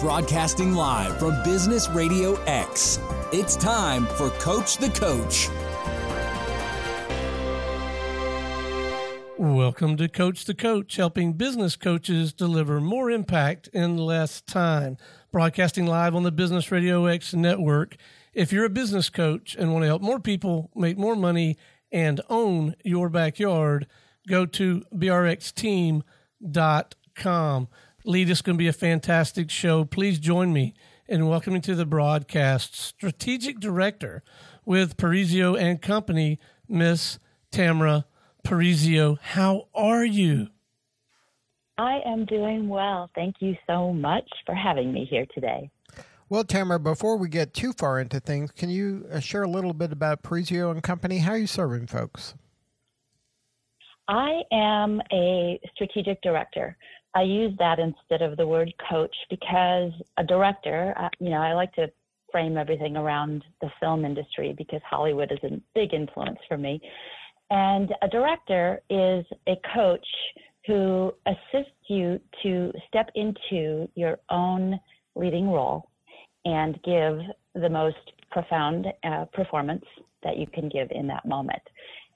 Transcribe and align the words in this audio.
Broadcasting 0.00 0.74
live 0.74 1.18
from 1.18 1.42
Business 1.42 1.88
Radio 1.88 2.36
X. 2.44 3.00
It's 3.32 3.56
time 3.56 4.06
for 4.06 4.30
Coach 4.30 4.76
the 4.76 4.90
Coach. 4.90 5.48
Welcome 9.36 9.96
to 9.96 10.08
Coach 10.08 10.44
the 10.44 10.54
Coach, 10.54 10.94
helping 10.94 11.32
business 11.32 11.74
coaches 11.74 12.32
deliver 12.32 12.80
more 12.80 13.10
impact 13.10 13.66
in 13.72 13.96
less 13.96 14.40
time. 14.40 14.98
Broadcasting 15.32 15.86
live 15.86 16.14
on 16.14 16.22
the 16.22 16.30
Business 16.30 16.70
Radio 16.70 17.06
X 17.06 17.34
network. 17.34 17.96
If 18.32 18.52
you're 18.52 18.66
a 18.66 18.70
business 18.70 19.10
coach 19.10 19.56
and 19.58 19.72
want 19.72 19.82
to 19.82 19.88
help 19.88 20.02
more 20.02 20.20
people 20.20 20.70
make 20.76 20.96
more 20.96 21.16
money 21.16 21.56
and 21.90 22.20
own 22.30 22.76
your 22.84 23.08
backyard, 23.08 23.88
go 24.28 24.46
to 24.46 24.84
brxteam.com. 24.94 26.04
Lee, 28.08 28.24
this 28.24 28.38
is 28.38 28.42
going 28.42 28.56
to 28.56 28.58
be 28.58 28.68
a 28.68 28.72
fantastic 28.72 29.50
show. 29.50 29.84
Please 29.84 30.18
join 30.18 30.50
me 30.50 30.72
in 31.06 31.28
welcoming 31.28 31.60
to 31.60 31.74
the 31.74 31.84
broadcast 31.84 32.74
strategic 32.74 33.60
director 33.60 34.22
with 34.64 34.96
Parisio 34.96 35.60
and 35.60 35.82
Company, 35.82 36.38
Miss 36.66 37.18
Tamara 37.52 38.06
Parisio. 38.42 39.18
How 39.20 39.68
are 39.74 40.06
you? 40.06 40.48
I 41.76 42.00
am 42.06 42.24
doing 42.24 42.70
well. 42.70 43.10
Thank 43.14 43.36
you 43.40 43.54
so 43.66 43.92
much 43.92 44.24
for 44.46 44.54
having 44.54 44.90
me 44.90 45.04
here 45.04 45.26
today. 45.34 45.70
Well, 46.30 46.44
Tamara, 46.44 46.80
before 46.80 47.18
we 47.18 47.28
get 47.28 47.52
too 47.52 47.74
far 47.74 48.00
into 48.00 48.20
things, 48.20 48.52
can 48.52 48.70
you 48.70 49.06
uh, 49.12 49.20
share 49.20 49.42
a 49.42 49.50
little 49.50 49.74
bit 49.74 49.92
about 49.92 50.22
Parisio 50.22 50.70
and 50.70 50.82
Company? 50.82 51.18
How 51.18 51.32
are 51.32 51.38
you 51.38 51.46
serving 51.46 51.88
folks? 51.88 52.34
I 54.08 54.40
am 54.50 55.02
a 55.12 55.60
strategic 55.74 56.22
director. 56.22 56.74
I 57.14 57.22
use 57.22 57.52
that 57.58 57.78
instead 57.78 58.22
of 58.22 58.36
the 58.36 58.46
word 58.46 58.72
coach 58.90 59.14
because 59.30 59.92
a 60.18 60.24
director, 60.24 60.94
uh, 60.96 61.08
you 61.18 61.30
know, 61.30 61.40
I 61.40 61.54
like 61.54 61.72
to 61.74 61.90
frame 62.30 62.56
everything 62.58 62.96
around 62.96 63.44
the 63.60 63.70
film 63.80 64.04
industry 64.04 64.54
because 64.56 64.80
Hollywood 64.88 65.32
is 65.32 65.38
a 65.42 65.60
big 65.74 65.94
influence 65.94 66.38
for 66.48 66.58
me. 66.58 66.80
And 67.50 67.94
a 68.02 68.08
director 68.08 68.82
is 68.90 69.24
a 69.46 69.58
coach 69.74 70.06
who 70.66 71.12
assists 71.26 71.72
you 71.88 72.20
to 72.42 72.72
step 72.86 73.10
into 73.14 73.88
your 73.94 74.18
own 74.30 74.78
leading 75.16 75.48
role 75.48 75.88
and 76.44 76.74
give 76.82 77.18
the 77.54 77.68
most 77.68 77.96
profound 78.30 78.86
uh, 79.04 79.24
performance 79.32 79.84
that 80.22 80.36
you 80.36 80.46
can 80.46 80.68
give 80.68 80.88
in 80.90 81.06
that 81.06 81.24
moment. 81.24 81.62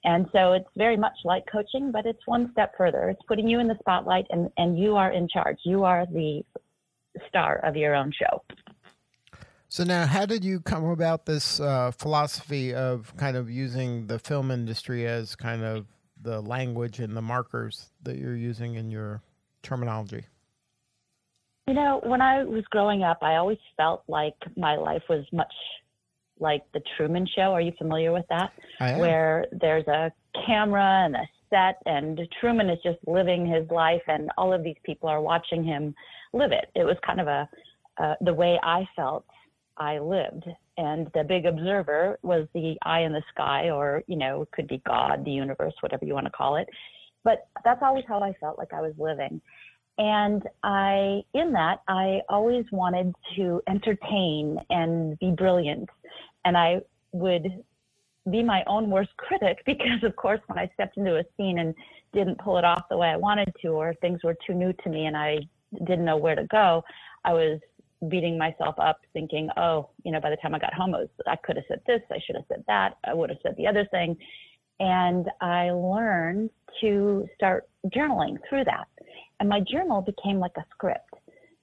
And 0.05 0.27
so 0.33 0.53
it's 0.53 0.69
very 0.77 0.97
much 0.97 1.15
like 1.25 1.45
coaching, 1.51 1.93
but 1.93 2.07
it's 2.07 2.27
one 2.27 2.51
step 2.53 2.73
further. 2.77 3.09
It's 3.09 3.23
putting 3.29 3.49
you 3.49 3.61
in 3.61 3.69
the 3.69 3.77
spotlight 3.81 4.27
and, 4.31 4.51
and 4.57 4.79
you 4.79 4.97
are 4.97 5.13
in 5.13 5.29
charge. 5.29 5.59
You 5.65 5.85
are 5.85 6.07
the 6.07 6.43
star 7.29 7.61
of 7.65 7.77
your 7.77 7.95
own 7.95 8.13
show. 8.13 8.43
So 9.69 9.85
now, 9.85 10.05
how 10.07 10.27
did 10.27 10.45
you 10.45 10.61
come 10.61 10.85
about 10.85 11.25
this 11.25 11.59
uh, 11.59 11.93
philosophy 11.93 12.75
of 12.75 13.17
kind 13.17 13.37
of 13.37 13.51
using 13.51 14.07
the 14.07 14.19
film 14.19 14.51
industry 14.51 15.07
as 15.07 15.35
kind 15.35 15.63
of 15.63 15.87
the 16.21 16.43
language 16.43 16.99
and 16.99 17.17
the 17.17 17.23
markers 17.23 17.91
that 18.03 18.19
you're 18.19 18.37
using 18.37 18.75
in 18.75 18.91
your 18.91 19.23
terminology? 19.63 20.25
You 21.67 21.75
know, 21.75 22.01
when 22.05 22.21
I 22.21 22.45
was 22.45 22.65
growing 22.71 23.03
up, 23.03 23.19
I 23.23 23.37
always 23.37 23.59
felt 23.77 24.03
like 24.09 24.35
my 24.57 24.77
life 24.77 25.05
was 25.09 25.25
much 25.33 25.55
like 26.43 26.63
the 26.75 26.83
Truman 26.97 27.27
Show. 27.35 27.53
Are 27.53 27.61
you 27.61 27.73
familiar 27.79 28.13
with 28.13 28.27
that? 28.29 28.53
Where 28.99 29.47
there's 29.53 29.87
a 29.87 30.13
camera 30.47 31.05
and 31.07 31.17
a 31.17 31.29
set, 31.49 31.77
and 31.87 32.21
Truman 32.41 32.69
is 32.69 32.79
just 32.83 32.99
living 33.07 33.47
his 33.47 33.69
life, 33.71 34.03
and 34.09 34.31
all 34.37 34.53
of 34.53 34.63
these 34.63 34.77
people 34.85 35.09
are 35.09 35.23
watching 35.23 35.65
him 35.65 35.95
live 36.33 36.53
it. 36.53 36.67
It 36.75 36.85
was 36.85 36.97
kind 37.07 37.21
of 37.21 37.29
a 37.29 37.49
uh, 37.99 38.15
the 38.23 38.35
way 38.35 38.59
I 38.63 38.87
felt 38.97 39.25
I 39.77 39.99
lived, 39.99 40.45
and 40.77 41.09
the 41.15 41.25
big 41.25 41.47
observer 41.47 42.19
was 42.23 42.49
the 42.55 42.77
eye 42.85 43.01
in 43.01 43.13
the 43.13 43.23
sky, 43.33 43.71
or 43.71 44.03
you 44.07 44.17
know, 44.17 44.43
it 44.43 44.51
could 44.53 44.69
be 44.69 44.83
God, 44.87 45.25
the 45.25 45.31
universe, 45.31 45.75
whatever 45.81 46.05
you 46.05 46.15
want 46.15 46.27
to 46.27 46.33
call 46.33 46.57
it. 46.57 46.69
But 47.25 47.47
that's 47.65 47.83
always 47.83 48.05
how 48.09 48.21
I 48.21 48.33
felt 48.41 48.59
like 48.59 48.73
I 48.73 48.81
was 48.81 48.95
living. 48.99 49.41
And 49.99 50.43
I, 50.63 51.21
in 51.35 51.53
that, 51.53 51.83
I 51.87 52.21
always 52.29 52.65
wanted 52.73 53.15
to 53.37 53.61
entertain 53.69 54.59
and 54.71 55.19
be 55.19 55.31
brilliant 55.33 55.89
and 56.45 56.57
I 56.57 56.81
would 57.13 57.63
be 58.31 58.43
my 58.43 58.63
own 58.67 58.91
worst 58.91 59.17
critic 59.17 59.63
because, 59.67 60.03
of 60.03 60.17
course, 60.17 60.41
when 60.47 60.59
I 60.59 60.71
stepped 60.75 60.97
into 60.97 61.17
a 61.17 61.25
scene 61.37 61.59
and 61.59 61.75
didn't 62.13 62.39
pull 62.39 62.59
it 62.59 62.65
off 62.65 62.85
the 62.91 62.97
way 62.97 63.09
I 63.09 63.17
wanted 63.17 63.53
to, 63.63 63.69
or 63.69 63.95
things 63.95 64.21
were 64.23 64.37
too 64.47 64.55
new 64.55 64.73
to 64.85 64.89
me 64.91 65.07
and 65.07 65.17
I 65.17 65.39
didn't 65.87 66.05
know 66.05 66.17
where 66.17 66.35
to 66.35 66.45
go, 66.45 66.85
I 67.25 67.33
was 67.33 67.61
beating 68.09 68.37
myself 68.37 68.75
up 68.79 69.01
thinking, 69.13 69.49
oh, 69.57 69.89
you 70.05 70.13
know, 70.13 70.21
by 70.21 70.31
the 70.31 70.37
time 70.37 70.55
I 70.55 70.59
got 70.59 70.75
home, 70.75 70.95
I, 70.95 70.99
was, 70.99 71.09
I 71.27 71.37
could 71.37 71.57
have 71.57 71.65
said 71.69 71.81
this, 71.87 72.01
I 72.11 72.19
should 72.27 72.37
have 72.37 72.45
said 72.49 72.65
that, 72.67 72.97
I 73.05 73.15
would 73.15 73.31
have 73.31 73.39
said 73.43 73.55
the 73.57 73.67
other 73.67 73.87
thing. 73.91 74.17
And 74.81 75.29
I 75.41 75.71
learned 75.71 76.51
to 76.81 77.29
start 77.37 77.69
journaling 77.95 78.39
through 78.49 78.65
that. 78.65 78.89
And 79.39 79.49
my 79.49 79.61
journal 79.61 80.03
became 80.03 80.39
like 80.39 80.57
a 80.57 80.65
script. 80.73 81.15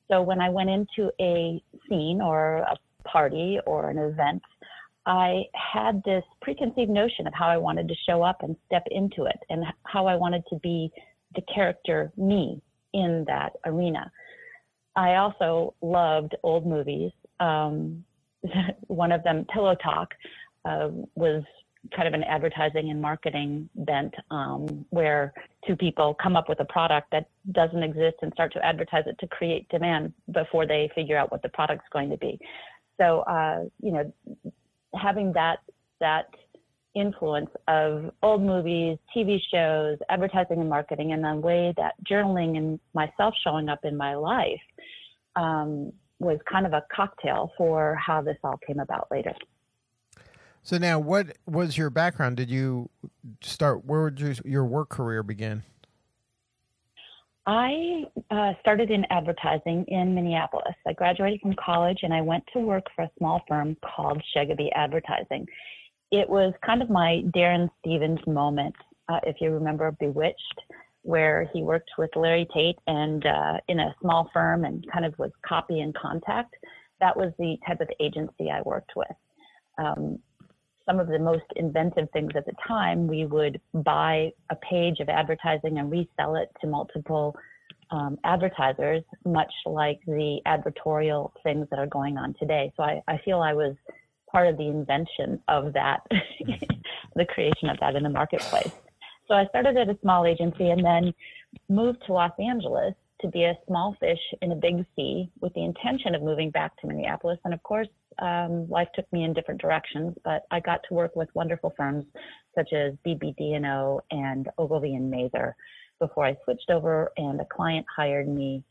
So 0.09 0.21
when 0.21 0.41
I 0.41 0.49
went 0.49 0.69
into 0.69 1.11
a 1.19 1.61
scene 1.87 2.21
or 2.21 2.57
a 2.57 2.75
party 3.07 3.59
or 3.65 3.89
an 3.89 3.97
event, 3.97 4.41
I 5.09 5.45
had 5.55 6.03
this 6.05 6.23
preconceived 6.39 6.91
notion 6.91 7.25
of 7.25 7.33
how 7.33 7.47
I 7.47 7.57
wanted 7.57 7.87
to 7.87 7.95
show 8.07 8.21
up 8.21 8.43
and 8.43 8.55
step 8.67 8.83
into 8.91 9.25
it 9.25 9.39
and 9.49 9.65
how 9.83 10.05
I 10.05 10.15
wanted 10.15 10.43
to 10.51 10.57
be 10.57 10.91
the 11.35 11.41
character 11.53 12.11
me 12.15 12.61
in 12.93 13.25
that 13.27 13.53
arena. 13.65 14.11
I 14.95 15.15
also 15.15 15.73
loved 15.81 16.35
old 16.43 16.67
movies. 16.67 17.11
Um, 17.39 18.05
one 18.87 19.11
of 19.11 19.23
them, 19.23 19.47
Pillow 19.51 19.75
Talk, 19.83 20.13
uh, 20.65 20.89
was 21.15 21.43
kind 21.95 22.07
of 22.07 22.13
an 22.13 22.23
advertising 22.25 22.91
and 22.91 23.01
marketing 23.01 23.67
bent 23.73 24.13
um, 24.29 24.85
where 24.91 25.33
two 25.65 25.75
people 25.75 26.15
come 26.21 26.35
up 26.35 26.47
with 26.47 26.59
a 26.59 26.65
product 26.65 27.09
that 27.11 27.29
doesn't 27.51 27.81
exist 27.81 28.17
and 28.21 28.31
start 28.33 28.53
to 28.53 28.63
advertise 28.63 29.05
it 29.07 29.17
to 29.19 29.27
create 29.27 29.67
demand 29.69 30.13
before 30.31 30.67
they 30.67 30.87
figure 30.93 31.17
out 31.17 31.31
what 31.31 31.41
the 31.41 31.49
product's 31.49 31.87
going 31.91 32.11
to 32.11 32.17
be. 32.17 32.37
So, 32.99 33.21
uh, 33.21 33.63
you 33.81 33.91
know, 33.93 34.13
having 34.93 35.33
that 35.33 35.59
that 35.99 36.27
influence 36.95 37.49
of 37.67 38.11
old 38.23 38.41
movies, 38.41 38.97
TV 39.15 39.39
shows, 39.51 39.97
advertising 40.09 40.59
and 40.59 40.69
marketing, 40.69 41.11
and 41.11 41.23
the 41.23 41.35
way 41.35 41.73
that 41.77 41.93
journaling 42.09 42.57
and 42.57 42.79
myself 42.93 43.33
showing 43.43 43.69
up 43.69 43.79
in 43.83 43.95
my 43.95 44.15
life 44.15 44.61
um, 45.35 45.91
was 46.19 46.39
kind 46.51 46.65
of 46.65 46.73
a 46.73 46.83
cocktail 46.93 47.51
for 47.57 47.95
how 47.95 48.21
this 48.21 48.37
all 48.43 48.59
came 48.65 48.79
about 48.79 49.07
later. 49.11 49.33
So 50.63 50.77
now, 50.77 50.99
what 50.99 51.37
was 51.47 51.77
your 51.77 51.89
background? 51.89 52.37
Did 52.37 52.49
you 52.49 52.89
start? 53.41 53.85
Where 53.85 54.09
did 54.09 54.41
your 54.43 54.65
work 54.65 54.89
career 54.89 55.23
begin? 55.23 55.63
I 57.49 58.03
uh, 58.29 58.53
started 58.59 58.91
in 58.91 59.05
advertising 59.09 59.83
in 59.87 60.13
Minneapolis. 60.13 60.75
I 60.85 60.93
graduated 60.93 61.41
from 61.41 61.55
college 61.55 61.97
and 62.03 62.13
I 62.13 62.21
went 62.21 62.43
to 62.53 62.59
work 62.59 62.83
for 62.95 63.05
a 63.05 63.11
small 63.17 63.41
firm 63.47 63.75
called 63.83 64.21
Shegeby 64.35 64.69
Advertising. 64.75 65.47
It 66.11 66.29
was 66.29 66.53
kind 66.63 66.83
of 66.83 66.91
my 66.91 67.23
Darrin 67.33 67.67
Stephens 67.79 68.19
moment, 68.27 68.75
uh, 69.11 69.19
if 69.23 69.37
you 69.41 69.49
remember 69.49 69.91
Bewitched, 69.99 70.61
where 71.01 71.49
he 71.51 71.63
worked 71.63 71.89
with 71.97 72.11
Larry 72.15 72.47
Tate 72.53 72.77
and 72.85 73.25
uh, 73.25 73.57
in 73.67 73.79
a 73.79 73.95
small 73.99 74.29
firm 74.31 74.63
and 74.63 74.85
kind 74.93 75.03
of 75.03 75.17
was 75.17 75.31
copy 75.43 75.79
and 75.79 75.95
contact. 75.95 76.53
That 76.99 77.17
was 77.17 77.33
the 77.39 77.57
type 77.67 77.81
of 77.81 77.89
agency 77.99 78.51
I 78.51 78.61
worked 78.61 78.91
with. 78.95 79.07
Um, 79.79 80.19
some 80.89 80.99
of 80.99 81.07
the 81.07 81.19
most 81.19 81.43
inventive 81.55 82.09
things 82.11 82.31
at 82.35 82.45
the 82.45 82.53
time, 82.67 83.05
we 83.05 83.25
would 83.25 83.61
buy 83.73 84.31
a 84.49 84.55
page 84.55 84.99
of 84.99 85.07
advertising 85.07 85.77
and 85.77 85.91
resell 85.91 86.35
it 86.35 86.49
to 86.61 86.67
multiple 86.67 87.35
um, 87.91 88.17
advertisers, 88.23 89.03
much 89.25 89.51
like 89.65 89.99
the 90.07 90.39
advertorial 90.47 91.31
things 91.43 91.67
that 91.69 91.77
are 91.77 91.87
going 91.87 92.17
on 92.17 92.33
today. 92.39 92.73
So 92.75 92.83
I, 92.83 93.01
I 93.07 93.19
feel 93.23 93.39
I 93.39 93.53
was 93.53 93.75
part 94.31 94.47
of 94.47 94.57
the 94.57 94.67
invention 94.67 95.41
of 95.47 95.73
that, 95.73 96.01
the 97.15 97.25
creation 97.25 97.69
of 97.69 97.79
that 97.79 97.95
in 97.95 98.03
the 98.03 98.09
marketplace. 98.09 98.71
So 99.27 99.35
I 99.35 99.45
started 99.47 99.77
at 99.77 99.89
a 99.89 99.97
small 100.01 100.25
agency 100.25 100.69
and 100.69 100.83
then 100.83 101.13
moved 101.67 101.99
to 102.07 102.13
Los 102.13 102.31
Angeles 102.39 102.95
to 103.21 103.27
be 103.27 103.43
a 103.43 103.57
small 103.67 103.95
fish 103.99 104.19
in 104.41 104.51
a 104.51 104.55
big 104.55 104.85
sea 104.95 105.29
with 105.41 105.53
the 105.53 105.63
intention 105.63 106.15
of 106.15 106.23
moving 106.23 106.49
back 106.49 106.79
to 106.81 106.87
Minneapolis. 106.87 107.37
And 107.43 107.53
of 107.53 107.61
course, 107.63 107.87
um, 108.21 108.69
life 108.69 108.87
took 108.95 109.11
me 109.11 109.23
in 109.23 109.33
different 109.33 109.61
directions, 109.61 110.15
but 110.23 110.43
I 110.51 110.59
got 110.59 110.81
to 110.87 110.93
work 110.93 111.15
with 111.15 111.29
wonderful 111.33 111.73
firms 111.75 112.05
such 112.55 112.73
as 112.73 112.93
BBD&O 113.05 114.01
and 114.11 114.49
Ogilvy 114.57 114.95
and 114.95 115.09
Mather 115.09 115.55
before 115.99 116.25
I 116.25 116.37
switched 116.43 116.69
over 116.69 117.11
and 117.17 117.39
a 117.41 117.45
client 117.45 117.85
hired 117.93 118.27
me 118.27 118.63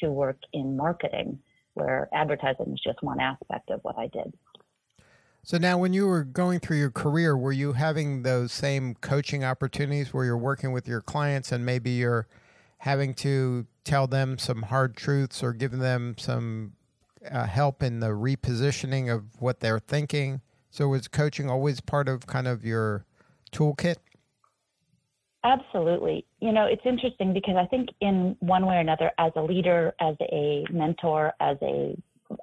to 0.00 0.10
work 0.10 0.38
in 0.52 0.76
marketing 0.76 1.38
where 1.74 2.08
advertising 2.14 2.70
was 2.70 2.80
just 2.82 3.02
one 3.02 3.20
aspect 3.20 3.70
of 3.70 3.80
what 3.82 3.98
I 3.98 4.06
did. 4.08 4.32
So 5.42 5.58
now 5.58 5.78
when 5.78 5.92
you 5.92 6.06
were 6.06 6.24
going 6.24 6.58
through 6.58 6.78
your 6.78 6.90
career, 6.90 7.36
were 7.36 7.52
you 7.52 7.74
having 7.74 8.22
those 8.22 8.50
same 8.50 8.94
coaching 8.96 9.44
opportunities 9.44 10.12
where 10.12 10.24
you're 10.24 10.36
working 10.36 10.72
with 10.72 10.88
your 10.88 11.00
clients 11.00 11.52
and 11.52 11.64
maybe 11.64 11.90
you're 11.90 12.26
having 12.78 13.14
to 13.14 13.66
tell 13.84 14.06
them 14.06 14.38
some 14.38 14.62
hard 14.62 14.96
truths 14.96 15.42
or 15.42 15.52
give 15.52 15.72
them 15.72 16.16
some 16.18 16.72
uh, 17.30 17.46
help 17.46 17.82
in 17.82 18.00
the 18.00 18.08
repositioning 18.08 19.12
of 19.12 19.40
what 19.40 19.60
they're 19.60 19.78
thinking? 19.78 20.40
So 20.70 20.88
was 20.88 21.08
coaching 21.08 21.48
always 21.48 21.80
part 21.80 22.08
of 22.08 22.26
kind 22.26 22.46
of 22.46 22.64
your 22.64 23.04
toolkit? 23.52 23.96
Absolutely. 25.44 26.26
You 26.40 26.52
know, 26.52 26.66
it's 26.66 26.82
interesting 26.84 27.32
because 27.32 27.54
I 27.56 27.66
think 27.66 27.88
in 28.00 28.36
one 28.40 28.66
way 28.66 28.76
or 28.76 28.80
another, 28.80 29.12
as 29.18 29.32
a 29.36 29.42
leader, 29.42 29.94
as 30.00 30.16
a 30.20 30.64
mentor, 30.70 31.32
as 31.40 31.56
a, 31.62 31.96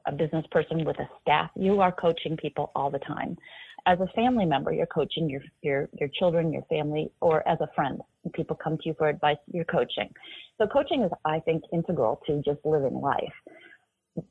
a 0.07 0.12
business 0.13 0.45
person 0.51 0.86
with 0.86 0.97
a 1.00 1.09
staff, 1.21 1.51
you 1.56 1.81
are 1.81 1.91
coaching 1.91 2.38
people 2.38 2.71
all 2.75 2.89
the 2.89 3.00
time. 3.00 3.38
As 3.86 4.00
a 4.00 4.07
family 4.15 4.45
member, 4.45 4.71
you're 4.71 4.86
coaching 4.86 5.29
your 5.29 5.41
your 5.62 5.89
your 6.00 6.07
children, 6.18 6.53
your 6.53 6.62
family, 6.69 7.12
or 7.19 7.45
as 7.45 7.59
a 7.59 7.68
friend, 7.75 8.00
people 8.33 8.56
come 8.56 8.77
to 8.77 8.83
you 8.86 8.95
for 8.97 9.09
advice, 9.09 9.36
you're 9.51 9.65
coaching. 9.65 10.09
So 10.57 10.68
coaching 10.68 11.03
is, 11.03 11.12
I 11.25 11.41
think, 11.41 11.63
integral 11.74 12.21
to 12.27 12.41
just 12.45 12.59
living 12.63 13.01
life. 13.01 13.33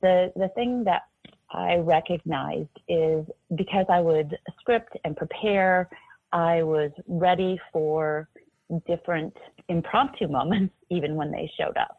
The 0.01 0.33
the 0.37 0.49
thing 0.55 0.85
that 0.85 1.03
I 1.51 1.77
recognized 1.77 2.81
is 2.89 3.27
because 3.55 3.87
I 3.89 4.01
would 4.01 4.37
script 4.61 4.97
and 5.05 5.17
prepare, 5.17 5.89
I 6.33 6.63
was 6.63 6.91
ready 7.07 7.61
for 7.73 8.29
different 8.87 9.37
impromptu 9.69 10.29
moments, 10.39 10.75
even 10.91 11.15
when 11.15 11.31
they 11.31 11.51
showed 11.59 11.77
up. 11.77 11.99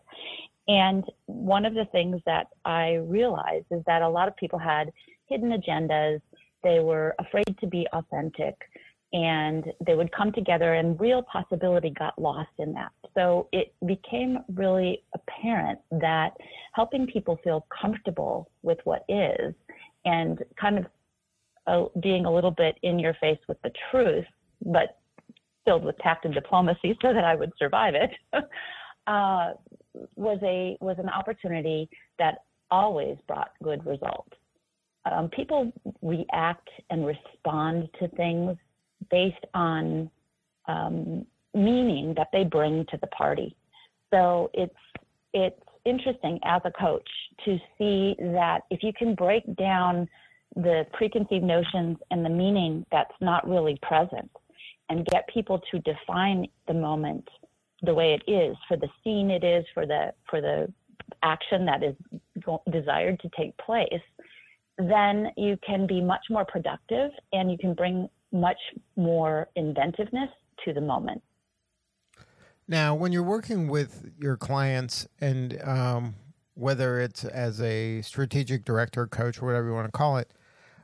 And 0.68 1.04
one 1.26 1.66
of 1.66 1.74
the 1.74 1.86
things 1.92 2.22
that 2.26 2.48
I 2.66 2.94
realized 2.94 3.66
is 3.70 3.84
that 3.86 4.02
a 4.02 4.10
lot 4.10 4.28
of 4.28 4.36
people 4.38 4.60
had 4.60 4.92
hidden 5.28 5.52
agendas. 5.52 6.22
They 6.64 6.80
were 6.80 7.16
afraid 7.20 7.58
to 7.60 7.68
be 7.68 7.86
authentic 7.92 8.56
and 9.14 9.66
they 9.86 9.94
would 9.94 10.12
come 10.12 10.32
together 10.32 10.74
and 10.74 11.00
real 11.00 11.22
possibility 11.22 11.92
got 11.92 12.20
lost 12.20 12.50
in 12.58 12.74
that. 12.74 12.92
So 13.14 13.48
it 13.52 13.74
became 13.86 14.40
really 14.56 15.04
apparent 15.14 15.80
that 15.92 16.32
helping 16.74 17.06
people 17.06 17.40
feel 17.44 17.66
comfortable 17.82 18.50
with 18.64 18.80
what 18.86 19.06
is 19.08 19.54
and 20.06 20.44
kind 20.60 20.80
of 20.80 20.86
uh, 21.68 22.00
being 22.02 22.26
a 22.26 22.34
little 22.34 22.52
bit 22.52 22.76
in 22.82 22.98
your 22.98 23.14
face 23.22 23.38
with 23.48 23.62
the 23.62 23.72
truth, 23.92 24.26
but 24.66 24.98
filled 25.64 25.86
with 25.86 25.98
tact 26.00 26.26
and 26.26 26.34
diplomacy 26.34 26.98
so 27.02 27.14
that 27.14 27.24
I 27.24 27.36
would 27.36 27.52
survive 27.58 27.94
it, 27.94 28.10
uh, 29.08 29.54
was 30.16 30.40
a 30.42 30.76
was 30.82 30.98
an 30.98 31.08
opportunity 31.08 31.88
that 32.18 32.40
always 32.72 33.16
brought 33.28 33.52
good 33.62 33.86
results. 33.86 34.32
Um, 35.10 35.30
people 35.30 35.72
react 36.02 36.68
and 36.90 37.06
respond 37.06 37.90
to 38.00 38.08
things 38.10 38.58
based 39.10 39.46
on 39.54 40.10
um, 40.68 41.26
meaning 41.54 42.14
that 42.16 42.30
they 42.32 42.44
bring 42.44 42.86
to 42.92 42.98
the 42.98 43.08
party. 43.08 43.56
So 44.14 44.50
it's 44.54 44.76
it's 45.34 45.60
interesting 45.86 46.40
as 46.44 46.62
a 46.66 46.72
coach 46.72 47.10
to 47.46 47.58
see 47.78 48.16
that 48.20 48.62
if 48.70 48.84
you 48.84 48.94
can 48.94 49.16
break 49.16 49.44
down 49.56 50.08
the 50.56 50.86
preconceived 50.94 51.44
notions 51.44 51.98
and 52.12 52.24
the 52.24 52.30
meaning 52.30 52.86
that's 52.92 53.14
not 53.20 53.48
really 53.48 53.78
present 53.82 54.30
and 54.90 55.06
get 55.08 55.28
people 55.28 55.60
to 55.72 55.80
define 55.80 56.48
the 56.68 56.74
moment 56.74 57.28
the 57.82 57.94
way 57.94 58.14
it 58.14 58.32
is 58.32 58.56
for 58.68 58.78
the 58.78 58.88
scene 59.04 59.32
it 59.32 59.44
is 59.44 59.66
for 59.74 59.86
the 59.86 60.14
for 60.30 60.42
the 60.42 60.72
action 61.24 61.66
that 61.66 61.82
is 61.84 61.96
desired 62.72 63.20
to 63.20 63.30
take 63.36 63.58
place 63.58 63.88
then 64.78 65.32
you 65.38 65.58
can 65.66 65.86
be 65.86 66.02
much 66.02 66.26
more 66.30 66.46
productive 66.46 67.12
and 67.32 67.52
you 67.52 67.58
can 67.58 67.74
bring 67.74 68.08
much 68.34 68.58
more 68.96 69.48
inventiveness 69.56 70.30
to 70.66 70.74
the 70.74 70.82
moment 70.82 71.22
now 72.68 72.94
when 72.96 73.12
you're 73.12 73.24
working 73.24 73.68
with 73.68 74.12
your 74.20 74.36
clients 74.36 75.08
and 75.22 75.62
um, 75.64 76.16
whether 76.56 77.00
it's 77.00 77.24
as 77.24 77.62
a 77.62 78.02
strategic 78.02 78.66
director 78.66 79.08
coach 79.08 79.42
or 79.42 79.46
whatever 79.46 79.68
you 79.68 79.74
want 79.74 79.88
to 79.88 79.92
call 79.92 80.18
it 80.18 80.34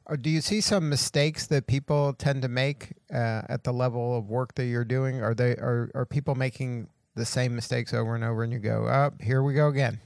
uh, 0.10 0.16
do 0.16 0.30
you 0.30 0.42
see 0.42 0.60
some 0.60 0.90
mistakes 0.90 1.46
that 1.48 1.68
people 1.68 2.14
tend 2.14 2.42
to 2.42 2.48
make 2.48 2.94
uh, 3.14 3.44
at 3.48 3.64
the 3.64 3.72
level 3.72 4.18
of 4.18 4.30
work 4.30 4.56
that 4.56 4.66
you're 4.66 4.86
doing? 4.86 5.22
Are 5.22 5.36
they 5.36 5.52
are 5.52 5.92
are 5.94 6.06
people 6.06 6.36
making 6.36 6.88
the 7.16 7.26
same 7.26 7.54
mistakes 7.54 7.94
over 7.94 8.16
and 8.16 8.24
over, 8.24 8.44
and 8.44 8.52
you 8.52 8.60
go, 8.60 8.86
"Up, 8.86 9.14
oh, 9.20 9.24
here 9.24 9.44
we 9.44 9.54
go 9.54 9.68
again"? 9.68 10.00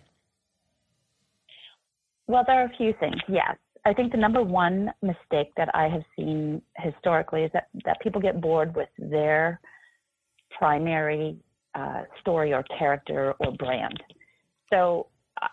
Well, 2.28 2.44
there 2.46 2.62
are 2.62 2.66
a 2.66 2.78
few 2.78 2.94
things. 3.00 3.16
Yes, 3.28 3.56
I 3.86 3.94
think 3.94 4.12
the 4.12 4.18
number 4.18 4.42
one 4.42 4.92
mistake 5.02 5.52
that 5.58 5.70
I 5.74 5.90
have 5.90 6.04
seen 6.16 6.62
historically 6.78 7.44
is 7.44 7.52
that 7.54 7.68
that 7.86 8.00
people 8.02 8.22
get 8.22 8.40
bored 8.40 8.76
with 8.76 8.90
their 8.98 9.60
primary 10.58 11.38
uh, 11.76 12.04
story 12.22 12.54
or 12.54 12.64
character 12.78 13.34
or 13.40 13.52
brand. 13.54 14.02
So 14.70 15.08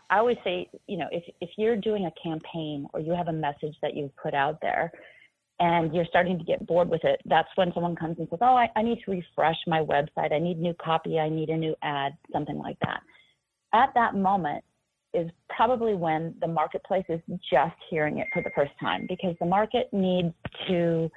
I 0.08 0.18
always 0.18 0.36
say, 0.44 0.68
you 0.86 0.98
know, 0.98 1.08
if, 1.10 1.24
if 1.40 1.50
you're 1.56 1.76
doing 1.76 2.06
a 2.06 2.12
campaign 2.22 2.86
or 2.92 3.00
you 3.00 3.12
have 3.12 3.28
a 3.28 3.32
message 3.32 3.74
that 3.82 3.96
you've 3.96 4.14
put 4.16 4.34
out 4.34 4.60
there 4.60 4.92
and 5.58 5.94
you're 5.94 6.06
starting 6.06 6.38
to 6.38 6.44
get 6.44 6.66
bored 6.66 6.88
with 6.88 7.02
it, 7.04 7.20
that's 7.24 7.48
when 7.56 7.72
someone 7.74 7.96
comes 7.96 8.16
and 8.18 8.28
says, 8.30 8.38
Oh, 8.42 8.54
I, 8.56 8.68
I 8.76 8.82
need 8.82 8.98
to 9.04 9.10
refresh 9.10 9.56
my 9.66 9.80
website. 9.80 10.32
I 10.32 10.38
need 10.38 10.58
new 10.58 10.74
copy. 10.74 11.18
I 11.18 11.28
need 11.28 11.48
a 11.48 11.56
new 11.56 11.74
ad, 11.82 12.12
something 12.32 12.58
like 12.58 12.78
that. 12.80 13.00
At 13.72 13.90
that 13.94 14.14
moment 14.14 14.64
is 15.12 15.30
probably 15.48 15.94
when 15.94 16.34
the 16.40 16.46
marketplace 16.46 17.04
is 17.08 17.20
just 17.50 17.74
hearing 17.88 18.18
it 18.18 18.26
for 18.32 18.42
the 18.42 18.50
first 18.54 18.72
time 18.80 19.06
because 19.08 19.34
the 19.40 19.46
market 19.46 19.88
needs 19.92 20.34
to 20.68 21.10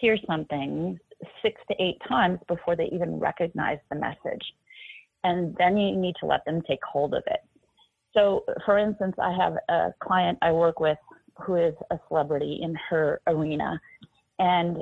hear 0.00 0.16
something 0.26 0.98
six 1.42 1.60
to 1.68 1.82
eight 1.82 1.98
times 2.08 2.38
before 2.48 2.76
they 2.76 2.88
even 2.92 3.18
recognize 3.18 3.78
the 3.90 3.96
message. 3.96 4.42
And 5.24 5.54
then 5.58 5.76
you 5.76 5.96
need 5.96 6.14
to 6.20 6.26
let 6.26 6.44
them 6.44 6.62
take 6.68 6.80
hold 6.84 7.14
of 7.14 7.22
it. 7.26 7.40
So, 8.14 8.44
for 8.66 8.78
instance, 8.78 9.14
I 9.22 9.32
have 9.32 9.54
a 9.68 9.94
client 10.02 10.38
I 10.42 10.52
work 10.52 10.80
with 10.80 10.98
who 11.46 11.56
is 11.56 11.74
a 11.90 11.98
celebrity 12.08 12.60
in 12.62 12.76
her 12.90 13.20
arena, 13.26 13.80
and 14.38 14.78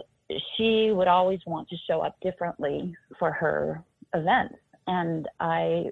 she 0.56 0.90
would 0.92 1.08
always 1.08 1.40
want 1.46 1.68
to 1.68 1.76
show 1.86 2.00
up 2.00 2.16
differently 2.22 2.94
for 3.18 3.30
her 3.32 3.82
events. 4.14 4.56
And 4.86 5.28
I 5.38 5.86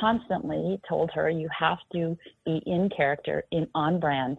constantly 0.00 0.80
told 0.88 1.10
her 1.14 1.28
you 1.30 1.48
have 1.56 1.78
to 1.92 2.16
be 2.44 2.62
in 2.66 2.88
character, 2.94 3.44
in 3.52 3.66
on 3.74 4.00
brand, 4.00 4.38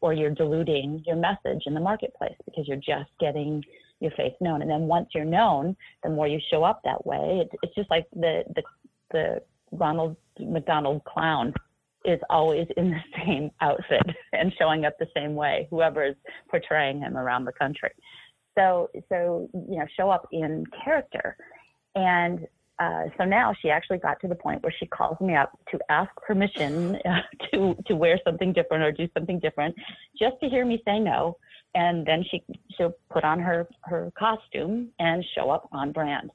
or 0.00 0.12
you're 0.12 0.30
diluting 0.30 1.02
your 1.06 1.16
message 1.16 1.62
in 1.66 1.74
the 1.74 1.80
marketplace 1.80 2.36
because 2.44 2.66
you're 2.66 2.76
just 2.76 3.10
getting 3.20 3.62
your 4.00 4.10
face 4.12 4.34
known. 4.40 4.62
And 4.62 4.70
then 4.70 4.82
once 4.82 5.08
you're 5.14 5.24
known, 5.24 5.76
the 6.02 6.10
more 6.10 6.28
you 6.28 6.38
show 6.50 6.64
up 6.64 6.80
that 6.84 7.04
way, 7.06 7.42
it, 7.42 7.58
it's 7.62 7.74
just 7.74 7.90
like 7.90 8.06
the 8.14 8.42
the 8.54 8.62
the 9.12 9.42
Ronald 9.72 10.16
McDonald 10.38 11.02
clown 11.04 11.52
is 12.04 12.20
always 12.30 12.66
in 12.76 12.90
the 12.90 13.00
same 13.24 13.50
outfit 13.60 14.02
and 14.32 14.52
showing 14.58 14.84
up 14.84 14.94
the 14.98 15.08
same 15.14 15.34
way, 15.34 15.66
whoever 15.70 16.04
is 16.04 16.14
portraying 16.50 17.00
him 17.00 17.16
around 17.16 17.44
the 17.44 17.52
country. 17.52 17.90
So, 18.56 18.88
so 19.10 19.48
you 19.52 19.78
know, 19.78 19.86
show 19.96 20.08
up 20.08 20.26
in 20.32 20.64
character. 20.84 21.36
And 21.94 22.46
uh, 22.78 23.04
so 23.16 23.24
now 23.24 23.54
she 23.62 23.70
actually 23.70 23.98
got 23.98 24.20
to 24.20 24.28
the 24.28 24.34
point 24.34 24.62
where 24.62 24.74
she 24.78 24.86
calls 24.86 25.18
me 25.20 25.34
up 25.34 25.58
to 25.70 25.78
ask 25.88 26.10
permission 26.26 26.96
uh, 27.06 27.20
to 27.50 27.74
to 27.86 27.96
wear 27.96 28.18
something 28.24 28.52
different 28.52 28.82
or 28.82 28.92
do 28.92 29.08
something 29.14 29.38
different, 29.38 29.74
just 30.18 30.34
to 30.42 30.48
hear 30.48 30.66
me 30.66 30.82
say 30.84 30.98
no, 30.98 31.36
and 31.74 32.06
then 32.06 32.24
she 32.30 32.42
she'll 32.76 32.94
put 33.10 33.24
on 33.24 33.40
her 33.40 33.66
her 33.84 34.12
costume 34.18 34.88
and 34.98 35.24
show 35.34 35.50
up 35.50 35.68
on 35.72 35.92
brand. 35.92 36.30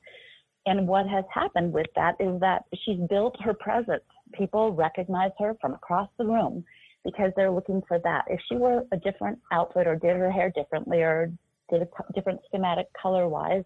And 0.66 0.88
what 0.88 1.08
has 1.08 1.26
happened 1.34 1.74
with 1.74 1.88
that 1.96 2.16
is 2.20 2.40
that 2.40 2.66
she's 2.86 3.00
built 3.10 3.36
her 3.42 3.54
presence. 3.54 4.04
People 4.34 4.72
recognize 4.72 5.32
her 5.40 5.56
from 5.60 5.74
across 5.74 6.10
the 6.18 6.26
room 6.26 6.64
because 7.04 7.32
they're 7.36 7.52
looking 7.52 7.82
for 7.88 8.00
that. 8.00 8.26
If 8.28 8.40
she 8.48 8.56
wore 8.56 8.84
a 8.92 8.98
different 8.98 9.40
outfit 9.52 9.88
or 9.88 9.96
did 9.96 10.18
her 10.18 10.32
hair 10.32 10.52
differently 10.56 11.02
or 11.02 11.32
did 11.72 11.82
a 11.82 12.14
different 12.14 12.42
schematic 12.46 12.88
color 13.00 13.28
wise, 13.28 13.64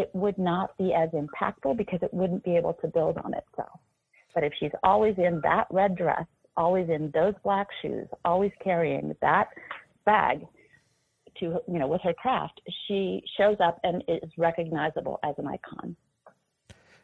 it 0.00 0.10
would 0.14 0.38
not 0.38 0.76
be 0.78 0.92
as 0.92 1.10
impactful 1.10 1.76
because 1.76 2.00
it 2.02 2.12
wouldn't 2.12 2.44
be 2.44 2.56
able 2.56 2.74
to 2.74 2.88
build 2.88 3.18
on 3.18 3.34
itself. 3.34 3.80
But 4.34 4.44
if 4.44 4.52
she's 4.58 4.72
always 4.82 5.14
in 5.18 5.40
that 5.42 5.66
red 5.70 5.96
dress, 5.96 6.26
always 6.56 6.88
in 6.88 7.10
those 7.12 7.34
black 7.42 7.68
shoes, 7.82 8.06
always 8.24 8.52
carrying 8.62 9.14
that 9.20 9.48
bag, 10.04 10.46
to 11.40 11.60
you 11.68 11.78
know 11.78 11.86
with 11.86 12.00
her 12.02 12.14
craft, 12.14 12.60
she 12.86 13.22
shows 13.38 13.56
up 13.62 13.78
and 13.84 14.02
is 14.08 14.30
recognizable 14.36 15.18
as 15.22 15.34
an 15.38 15.46
icon. 15.46 15.96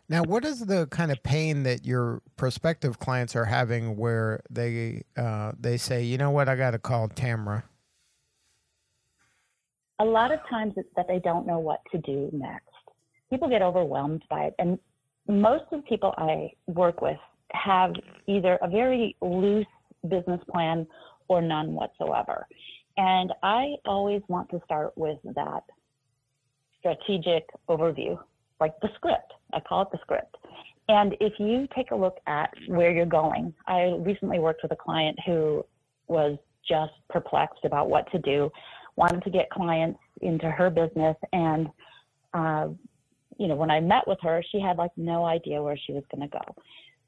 Now, 0.08 0.22
what 0.22 0.44
is 0.44 0.66
the 0.66 0.86
kind 0.86 1.10
of 1.10 1.22
pain 1.22 1.62
that 1.62 1.86
your 1.86 2.22
prospective 2.36 2.98
clients 2.98 3.34
are 3.36 3.46
having 3.46 3.96
where 3.96 4.42
they 4.50 5.04
uh, 5.16 5.52
they 5.58 5.76
say, 5.76 6.02
you 6.02 6.18
know 6.18 6.30
what, 6.30 6.48
I 6.48 6.56
got 6.56 6.72
to 6.72 6.78
call 6.78 7.08
Tamra? 7.08 7.62
A 9.98 10.04
lot 10.04 10.32
of 10.32 10.40
times 10.50 10.74
it's 10.76 10.88
that 10.96 11.06
they 11.08 11.20
don't 11.20 11.46
know 11.46 11.58
what 11.58 11.80
to 11.92 11.98
do 11.98 12.28
next. 12.32 12.71
People 13.32 13.48
get 13.48 13.62
overwhelmed 13.62 14.22
by 14.28 14.44
it, 14.44 14.54
and 14.58 14.78
most 15.26 15.64
of 15.72 15.80
the 15.80 15.88
people 15.88 16.12
I 16.18 16.50
work 16.66 17.00
with 17.00 17.16
have 17.52 17.94
either 18.26 18.58
a 18.60 18.68
very 18.68 19.16
loose 19.22 19.64
business 20.06 20.40
plan 20.50 20.86
or 21.28 21.40
none 21.40 21.72
whatsoever. 21.72 22.46
And 22.98 23.32
I 23.42 23.76
always 23.86 24.20
want 24.28 24.50
to 24.50 24.60
start 24.66 24.92
with 24.98 25.16
that 25.34 25.64
strategic 26.78 27.48
overview, 27.70 28.18
like 28.60 28.78
the 28.82 28.90
script. 28.96 29.32
I 29.54 29.60
call 29.60 29.80
it 29.80 29.88
the 29.92 29.98
script. 30.02 30.36
And 30.90 31.16
if 31.18 31.32
you 31.38 31.66
take 31.74 31.90
a 31.90 31.96
look 31.96 32.18
at 32.26 32.52
where 32.66 32.92
you're 32.92 33.06
going, 33.06 33.54
I 33.66 33.94
recently 33.98 34.40
worked 34.40 34.62
with 34.62 34.72
a 34.72 34.76
client 34.76 35.18
who 35.24 35.64
was 36.06 36.36
just 36.68 36.92
perplexed 37.08 37.64
about 37.64 37.88
what 37.88 38.12
to 38.12 38.18
do, 38.18 38.50
wanted 38.96 39.22
to 39.24 39.30
get 39.30 39.48
clients 39.48 40.00
into 40.20 40.50
her 40.50 40.68
business. 40.68 41.16
And, 41.32 41.70
uh, 42.34 42.68
you 43.38 43.48
know, 43.48 43.56
when 43.56 43.70
I 43.70 43.80
met 43.80 44.06
with 44.06 44.18
her, 44.22 44.42
she 44.50 44.60
had 44.60 44.76
like 44.76 44.90
no 44.96 45.24
idea 45.24 45.62
where 45.62 45.76
she 45.76 45.92
was 45.92 46.04
going 46.14 46.28
to 46.28 46.38
go. 46.38 46.54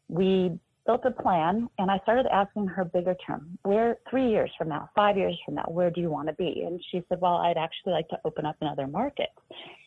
We 0.08 0.58
built 0.86 1.02
a 1.04 1.10
plan 1.10 1.68
and 1.78 1.90
I 1.90 1.98
started 2.00 2.26
asking 2.32 2.66
her 2.68 2.84
bigger 2.84 3.16
term, 3.26 3.58
where 3.62 3.96
three 4.10 4.28
years 4.28 4.50
from 4.58 4.68
now, 4.68 4.90
five 4.94 5.16
years 5.16 5.38
from 5.44 5.54
now, 5.54 5.64
where 5.68 5.90
do 5.90 6.00
you 6.00 6.10
want 6.10 6.28
to 6.28 6.34
be? 6.34 6.62
And 6.66 6.80
she 6.90 7.02
said, 7.08 7.20
well, 7.20 7.36
I'd 7.36 7.56
actually 7.56 7.92
like 7.92 8.08
to 8.08 8.18
open 8.24 8.44
up 8.44 8.56
in 8.60 8.68
other 8.68 8.86
markets. 8.86 9.32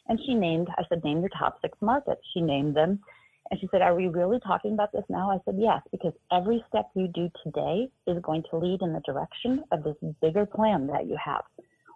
And 0.08 0.20
she 0.25 0.34
named, 0.34 0.67
I 0.77 0.84
said, 0.89 1.03
name 1.03 1.20
your 1.20 1.29
top 1.38 1.60
six 1.62 1.77
markets. 1.82 2.22
She 2.34 2.41
named 2.41 2.75
them. 2.75 3.00
And 3.50 3.60
she 3.60 3.67
said, 3.72 3.82
Are 3.82 3.96
we 3.96 4.08
really 4.08 4.39
talking 4.46 4.74
about 4.74 4.91
this 4.91 5.03
now? 5.10 5.32
I 5.32 5.38
said, 5.46 5.56
Yes, 5.58 5.82
because 5.91 6.13
every 6.32 6.63
step 6.70 6.89
you 6.96 7.08
do 7.08 7.29
today 7.44 7.89
is 8.06 8.22
going 8.22 8.44
to 8.50 8.58
lead 8.58 8.82
in 8.82 8.94
the 8.94 9.01
direction 9.06 9.63
of 9.72 9.84
this 9.84 9.96
bigger 10.22 10.46
plan 10.46 10.88
that 10.88 11.08
you 11.08 11.17
have, 11.24 11.44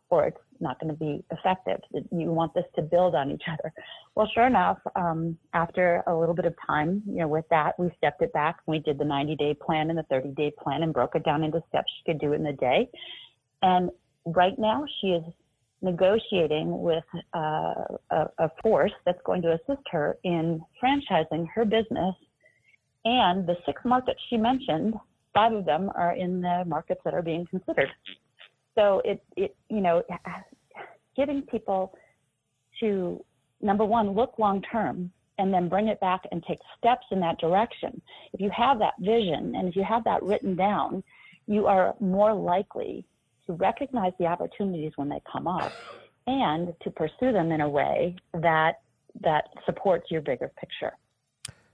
or 0.10 0.28
it's 0.28 0.38
not 0.62 0.80
going 0.80 0.94
to 0.94 0.98
be 0.98 1.24
effective. 1.32 1.80
You 2.12 2.32
want 2.32 2.54
this 2.54 2.66
to 2.76 2.82
build 2.82 3.16
on 3.16 3.32
each 3.32 3.44
other. 3.52 3.74
Well, 4.16 4.30
sure 4.34 4.48
enough, 4.48 4.78
um, 4.96 5.38
after 5.54 6.04
a 6.08 6.16
little 6.16 6.36
bit 6.36 6.46
of 6.46 6.54
time, 6.66 7.02
you 7.06 7.18
know, 7.18 7.28
with 7.28 7.46
that, 7.50 7.78
we 7.80 7.90
stepped 7.98 8.22
it 8.22 8.34
back. 8.34 8.58
We 8.68 8.80
did 8.80 8.98
the 8.98 9.06
90 9.06 9.36
day 9.36 9.54
plan 9.54 9.90
and 9.90 9.98
the 9.98 10.04
30 10.04 10.30
day 10.30 10.52
plan 10.62 10.84
and 10.84 10.94
broke 10.94 11.16
it 11.16 11.24
down 11.24 11.44
into 11.44 11.64
steps 11.70 11.92
she 11.98 12.12
could 12.12 12.20
do 12.20 12.34
in 12.34 12.44
the 12.44 12.54
day. 12.54 12.90
And 13.62 13.90
right 14.26 14.58
now, 14.58 14.86
she 15.00 15.08
is 15.08 15.24
negotiating 15.82 16.82
with 16.82 17.04
uh, 17.36 17.74
a, 18.12 18.28
a, 18.38 18.52
force 18.62 18.92
that's 19.06 19.22
going 19.26 19.42
to 19.42 19.54
assist 19.54 19.82
her 19.92 20.18
in 20.24 20.62
franchising 20.82 21.48
her 21.56 21.66
business. 21.66 22.16
And 23.04 23.48
the 23.48 23.56
six 23.66 23.82
markets 23.84 24.20
she 24.30 24.38
mentioned, 24.38 24.94
five 25.34 25.54
of 25.54 25.66
them 25.66 25.92
are 25.96 26.14
in 26.14 26.42
the 26.42 26.64
markets 26.68 27.02
that 27.04 27.16
are 27.16 27.24
being 27.24 27.48
considered. 27.48 27.90
So 28.76 29.02
it, 29.06 29.24
it 29.36 29.56
you 29.70 29.82
know, 29.82 30.04
getting 31.16 31.42
people 31.44 31.94
to 32.80 33.24
number 33.62 33.86
one, 33.86 34.12
look 34.12 34.34
long 34.38 34.62
term 34.62 35.12
and 35.38 35.54
then 35.54 35.70
bring 35.70 35.88
it 35.88 36.00
back 36.00 36.22
and 36.32 36.44
take 36.48 36.60
steps 36.78 37.06
in 37.12 37.20
that 37.20 37.40
direction. 37.40 38.02
If 38.34 38.42
you 38.42 38.52
have 38.56 38.80
that 38.80 38.94
vision 39.00 39.56
and 39.56 39.68
if 39.68 39.76
you 39.76 39.84
have 39.84 40.04
that 40.04 40.22
written 40.24 40.56
down, 40.56 41.04
you 41.48 41.68
are 41.68 41.96
more 42.00 42.34
likely 42.34 43.06
to 43.48 43.54
recognize 43.54 44.14
the 44.20 44.26
opportunities 44.26 44.92
when 44.96 45.10
they 45.10 45.22
come 45.32 45.48
up 45.48 45.72
and 46.28 46.74
to 46.84 46.92
pursue 46.92 47.32
them 47.32 47.52
in 47.52 47.62
a 47.62 47.70
way 47.70 48.16
that 48.34 48.82
that 49.22 49.50
supports 49.66 50.10
your 50.10 50.22
bigger 50.22 50.52
picture. 50.60 50.94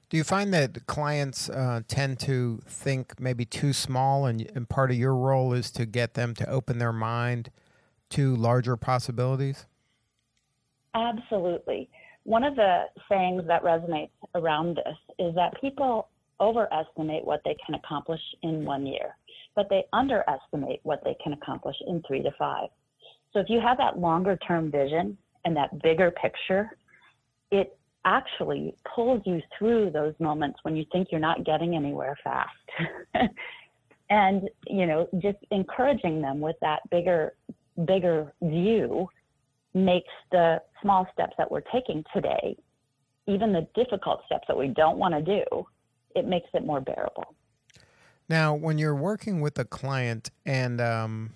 Do 0.09 0.17
you 0.17 0.23
find 0.23 0.53
that 0.53 0.87
clients 0.87 1.49
uh, 1.49 1.81
tend 1.87 2.19
to 2.21 2.61
think 2.65 3.19
maybe 3.19 3.43
too 3.43 3.73
small, 3.73 4.25
and, 4.25 4.49
and 4.55 4.69
part 4.69 4.91
of 4.91 4.97
your 4.97 5.15
role 5.15 5.53
is 5.53 5.69
to 5.71 5.85
get 5.85 6.13
them 6.13 6.33
to 6.35 6.49
open 6.49 6.77
their 6.77 6.93
mind 6.93 7.49
to 8.11 8.35
larger 8.35 8.77
possibilities? 8.77 9.65
Absolutely. 10.95 11.89
One 12.23 12.43
of 12.43 12.55
the 12.55 12.85
sayings 13.09 13.43
that 13.47 13.63
resonates 13.63 14.11
around 14.33 14.77
this 14.77 14.97
is 15.19 15.35
that 15.35 15.59
people 15.59 16.07
overestimate 16.39 17.25
what 17.25 17.41
they 17.43 17.55
can 17.65 17.75
accomplish 17.75 18.21
in 18.43 18.63
one 18.63 18.85
year 18.85 19.15
but 19.57 19.67
they 19.71 19.83
underestimate 19.91 20.79
what 20.83 21.03
they 21.03 21.17
can 21.21 21.33
accomplish 21.33 21.75
in 21.87 22.01
three 22.07 22.21
to 22.21 22.29
five. 22.37 22.69
So 23.33 23.39
if 23.39 23.47
you 23.49 23.59
have 23.59 23.77
that 23.79 23.97
longer 23.97 24.37
term 24.47 24.71
vision 24.71 25.17
and 25.43 25.57
that 25.57 25.81
bigger 25.81 26.11
picture, 26.11 26.77
it 27.51 27.77
actually 28.05 28.75
pulls 28.95 29.21
you 29.25 29.41
through 29.57 29.91
those 29.91 30.13
moments 30.19 30.59
when 30.63 30.75
you 30.75 30.85
think 30.91 31.09
you're 31.11 31.19
not 31.19 31.43
getting 31.43 31.75
anywhere 31.75 32.17
fast. 32.23 32.49
and, 34.09 34.49
you 34.67 34.85
know, 34.85 35.07
just 35.19 35.37
encouraging 35.51 36.21
them 36.21 36.39
with 36.39 36.55
that 36.61 36.79
bigger, 36.89 37.33
bigger 37.85 38.33
view 38.41 39.07
makes 39.73 40.09
the 40.31 40.61
small 40.81 41.07
steps 41.13 41.33
that 41.37 41.49
we're 41.51 41.61
taking 41.61 42.03
today, 42.13 42.55
even 43.27 43.51
the 43.51 43.67
difficult 43.75 44.21
steps 44.25 44.45
that 44.47 44.57
we 44.57 44.69
don't 44.69 44.97
want 44.97 45.13
to 45.13 45.21
do, 45.21 45.43
it 46.15 46.25
makes 46.25 46.47
it 46.53 46.65
more 46.65 46.81
bearable. 46.81 47.35
Now, 48.29 48.53
when 48.53 48.77
you're 48.77 48.95
working 48.95 49.39
with 49.39 49.57
a 49.59 49.65
client, 49.65 50.31
and 50.45 50.81
um, 50.81 51.31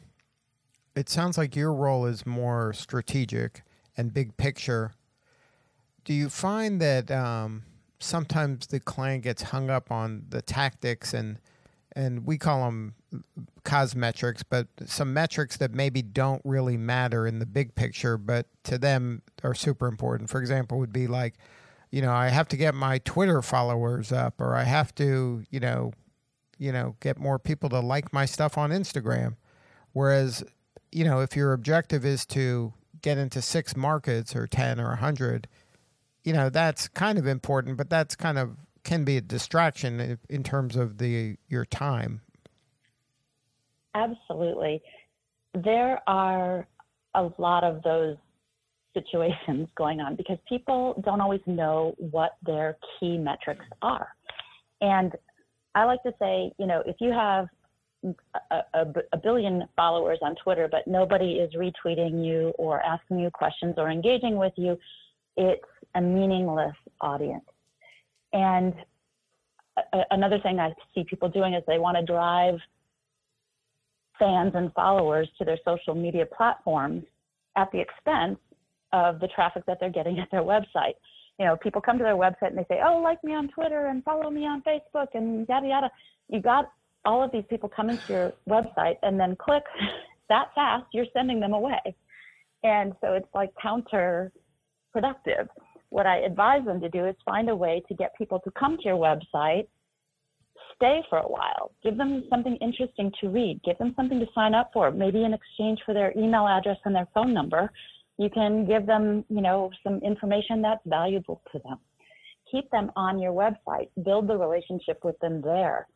it 0.96 1.08
sounds 1.08 1.38
like 1.38 1.56
your 1.56 1.74
role 1.74 2.06
is 2.06 2.25
more 2.25 2.74
strategic 2.74 3.63
and 3.96 4.13
big 4.13 4.36
picture, 4.38 4.94
do 6.05 6.13
you 6.13 6.29
find 6.29 6.81
that 6.81 7.12
um, 7.12 7.63
sometimes 8.00 8.67
the 8.67 8.79
client 8.79 9.24
gets 9.24 9.41
hung 9.43 9.70
up 9.70 9.91
on 9.91 10.25
the 10.29 10.41
tactics 10.41 11.13
and 11.13 11.38
and 11.93 12.25
we 12.25 12.38
call 12.38 12.63
them 12.63 12.96
cosmetrics, 13.65 14.43
but 14.50 14.67
some 14.86 15.13
metrics 15.13 15.58
that 15.58 15.74
maybe 15.74 16.01
don't 16.01 16.41
really 16.46 16.77
matter 16.77 17.27
in 17.27 17.39
the 17.39 17.46
big 17.46 17.75
picture, 17.75 18.17
but 18.17 18.48
to 18.63 18.77
them 18.77 19.22
are 19.43 19.53
super 19.53 19.88
important. 19.88 20.29
For 20.29 20.39
example, 20.39 20.79
would 20.79 20.93
be 20.93 21.08
like, 21.08 21.36
you 21.91 22.01
know, 22.01 22.13
I 22.13 22.29
have 22.29 22.48
to 22.50 22.58
get 22.58 22.74
my 22.74 23.00
Twitter 23.00 23.41
followers 23.41 24.13
up, 24.13 24.39
or 24.39 24.55
I 24.55 24.63
have 24.63 24.96
to, 24.96 25.43
you 25.50 25.60
know, 25.60 25.91
you 26.58 26.72
know, 26.72 26.96
get 27.01 27.17
more 27.17 27.38
people 27.38 27.67
to 27.70 27.79
like 27.81 28.13
my 28.13 28.25
stuff 28.25 28.58
on 28.58 28.70
Instagram. 28.70 29.36
Whereas, 29.91 30.43
you 30.91 31.03
know, 31.03 31.20
if 31.20 31.36
your 31.36 31.51
objective 31.51 32.05
is 32.05 32.25
to 32.27 32.74
get 33.01 33.17
into 33.17 33.41
six 33.41 33.75
markets 33.75 34.36
or 34.36 34.48
10 34.48 34.79
or 34.79 34.86
a 34.86 34.89
100, 34.89 35.48
you 36.24 36.34
know, 36.34 36.50
that's 36.50 36.88
kind 36.90 37.18
of 37.18 37.28
important, 37.28 37.78
but 37.78 37.90
that's 37.90 38.16
kind 38.16 38.38
of 38.38 38.56
can 38.84 39.04
be 39.04 39.18
a 39.18 39.22
distraction 39.22 40.18
in 40.30 40.44
terms 40.44 40.75
of 40.75 40.98
the 40.98 41.38
your 41.48 41.66
time. 41.66 42.22
Absolutely. 43.94 44.82
There 45.54 46.00
are 46.08 46.68
a 47.13 47.30
lot 47.38 47.63
of 47.63 47.84
those 47.84 48.18
situations 48.94 49.68
going 49.75 50.00
on 50.00 50.16
because 50.16 50.38
people 50.48 51.01
don't 51.06 51.22
always 51.22 51.42
know 51.46 51.94
what 51.98 52.38
their 52.46 52.78
key 53.00 53.18
metrics 53.18 53.66
are. 53.82 54.10
And 54.82 55.13
I 55.75 55.86
like 55.86 56.04
to 56.04 56.13
say, 56.20 56.51
you 56.58 56.66
know, 56.66 56.84
if 56.86 56.96
you 57.00 57.12
have 57.12 57.48
a, 58.04 58.56
a, 58.74 58.86
a, 59.13 59.18
billion 59.18 59.63
followers 59.75 60.18
on 60.24 60.36
Twitter, 60.44 60.68
but 60.70 60.88
nobody 60.88 61.34
is 61.34 61.54
retweeting 61.54 62.25
you 62.25 62.51
or 62.58 62.82
asking 62.82 63.20
you 63.20 63.30
questions 63.30 63.75
or 63.78 63.92
engaging 63.92 64.38
with 64.38 64.54
you, 64.56 64.78
it's 65.41 65.63
a 65.95 66.01
meaningless 66.01 66.75
audience. 67.01 67.45
And 68.33 68.74
a, 69.77 70.01
another 70.12 70.39
thing 70.39 70.60
I 70.60 70.74
see 70.93 71.03
people 71.03 71.29
doing 71.29 71.53
is 71.53 71.63
they 71.67 71.79
want 71.79 71.98
to 71.98 72.05
drive 72.05 72.55
fans 74.19 74.53
and 74.55 74.71
followers 74.74 75.27
to 75.38 75.45
their 75.45 75.57
social 75.65 75.95
media 75.95 76.25
platforms 76.25 77.03
at 77.57 77.71
the 77.71 77.79
expense 77.79 78.38
of 78.93 79.19
the 79.19 79.27
traffic 79.27 79.63
that 79.67 79.77
they're 79.79 79.89
getting 79.89 80.19
at 80.19 80.29
their 80.31 80.43
website 80.43 80.93
you 81.41 81.48
know, 81.48 81.57
people 81.57 81.81
come 81.81 81.98
to 81.98 82.03
their 82.03 82.15
website 82.15 82.50
and 82.50 82.57
they 82.57 82.65
say, 82.69 82.81
oh, 82.86 83.01
like 83.03 83.24
me 83.24 83.33
on 83.33 83.48
Twitter 83.48 83.88
and 83.88 84.03
follow 84.03 84.29
me 84.29 84.45
on 84.45 84.62
Facebook 84.62 85.07
and 85.15 85.48
yada, 85.50 85.67
yada. 85.67 85.91
You 86.29 86.39
got 86.39 86.71
all 87.03 87.24
of 87.24 87.31
these 87.31 87.45
people 87.50 87.67
coming 87.67 87.98
to 87.98 88.13
your 88.13 88.33
website 88.48 88.98
and 89.01 89.19
then 89.19 89.36
click 89.36 89.63
that 90.29 90.53
fast, 90.53 90.86
you're 90.93 91.07
sending 91.13 91.39
them 91.39 91.53
away. 91.53 91.95
And 92.63 92.93
so 93.01 93.13
it's 93.13 93.27
like 93.33 93.50
counterproductive. 94.95 95.48
What 95.89 96.05
I 96.05 96.19
advise 96.19 96.65
them 96.65 96.79
to 96.81 96.89
do 96.89 97.05
is 97.05 97.15
find 97.25 97.50
a 97.50 97.55
way 97.55 97.83
to 97.88 97.93
get 97.93 98.15
people 98.17 98.39
to 98.39 98.51
come 98.51 98.77
to 98.77 98.83
your 98.83 98.98
website, 98.98 99.67
stay 100.75 101.03
for 101.10 101.19
a 101.19 101.27
while, 101.27 101.71
give 101.83 101.98
them 101.98 102.24
something 102.29 102.55
interesting 102.62 103.12
to 103.19 103.29
read, 103.29 103.60
give 103.65 103.77
them 103.77 103.93
something 103.95 104.19
to 104.19 104.27
sign 104.33 104.53
up 104.53 104.71
for, 104.74 104.89
maybe 104.91 105.24
in 105.24 105.33
exchange 105.33 105.79
for 105.86 105.93
their 105.93 106.13
email 106.17 106.48
address 106.48 106.77
and 106.86 106.95
their 106.95 107.07
phone 107.13 107.33
number 107.33 107.69
you 108.21 108.29
can 108.29 108.67
give 108.67 108.86
them, 108.86 109.25
you 109.29 109.41
know, 109.41 109.71
some 109.83 109.98
information 110.03 110.62
that's 110.62 110.81
valuable 110.86 111.41
to 111.51 111.60
them. 111.60 111.77
Keep 112.51 112.69
them 112.69 112.91
on 112.95 113.17
your 113.17 113.33
website. 113.33 113.89
Build 114.03 114.27
the 114.27 114.38
relationship 114.38 115.03
with 115.03 115.17
them 115.19 115.41
there. 115.41 115.88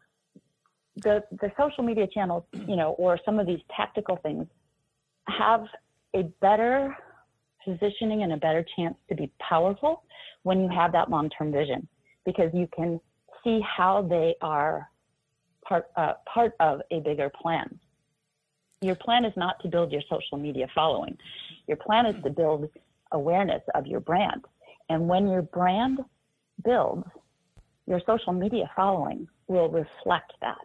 The 1.04 1.24
the 1.40 1.52
social 1.60 1.84
media 1.84 2.08
channels, 2.12 2.44
you 2.54 2.78
know, 2.78 2.96
or 2.98 3.20
some 3.26 3.38
of 3.38 3.46
these 3.46 3.60
tactical 3.76 4.18
things 4.18 4.48
have 5.28 5.66
a 6.16 6.24
better 6.42 6.96
positioning 7.66 8.24
and 8.24 8.34
a 8.34 8.38
better 8.38 8.66
chance 8.76 8.96
to 9.10 9.16
be 9.16 9.32
powerful 9.40 10.04
when 10.44 10.62
you 10.62 10.70
have 10.70 10.92
that 10.94 11.10
long-term 11.10 11.52
vision 11.52 11.88
because 12.26 12.52
you 12.54 12.68
can 12.76 13.00
see 13.44 13.60
how 13.62 14.02
they 14.02 14.36
are 14.42 14.90
part 15.68 15.88
uh, 15.98 16.14
part 16.32 16.54
of 16.60 16.82
a 16.92 17.00
bigger 17.00 17.30
plan. 17.30 17.80
Your 18.82 18.96
plan 18.96 19.26
is 19.26 19.34
not 19.36 19.60
to 19.62 19.68
build 19.68 19.92
your 19.92 20.02
social 20.10 20.38
media 20.38 20.68
following. 20.76 21.18
Your 21.68 21.78
plan 21.78 22.06
is 22.06 22.16
to 22.24 22.30
build 22.30 22.70
awareness 23.12 23.62
of 23.74 23.88
your 23.88 24.00
brand. 24.00 24.46
And 24.90 25.08
when 25.08 25.28
your 25.28 25.42
brand 25.42 26.00
builds, 26.64 27.08
your 27.88 28.02
social 28.06 28.34
media 28.34 28.70
following 28.76 29.28
will 29.48 29.70
reflect 29.70 30.34
that. 30.42 30.58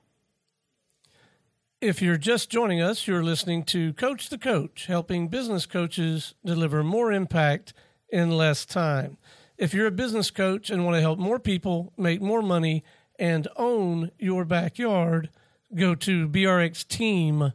If 1.80 2.02
you're 2.02 2.18
just 2.18 2.50
joining 2.50 2.82
us, 2.82 3.06
you're 3.06 3.25
listening 3.25 3.64
to 3.64 3.94
Coach 3.94 4.28
the 4.28 4.37
Coach, 4.37 4.84
helping 4.84 5.28
business 5.28 5.64
coaches 5.64 6.34
deliver 6.44 6.84
more 6.84 7.10
impact 7.10 7.72
in 8.10 8.30
less 8.32 8.66
time. 8.66 9.16
If 9.56 9.72
you're 9.72 9.87
a 9.87 9.90
business 9.90 10.30
coach 10.30 10.68
and 10.68 10.84
want 10.84 10.96
to 10.96 11.00
help 11.00 11.18
more 11.18 11.38
people 11.38 11.94
make 11.96 12.20
more 12.20 12.42
money 12.42 12.84
and 13.18 13.49
own 13.56 14.10
your 14.18 14.44
backyard, 14.44 15.30
go 15.75 15.94
to 15.94 16.28
brxteam.com. 16.28 17.54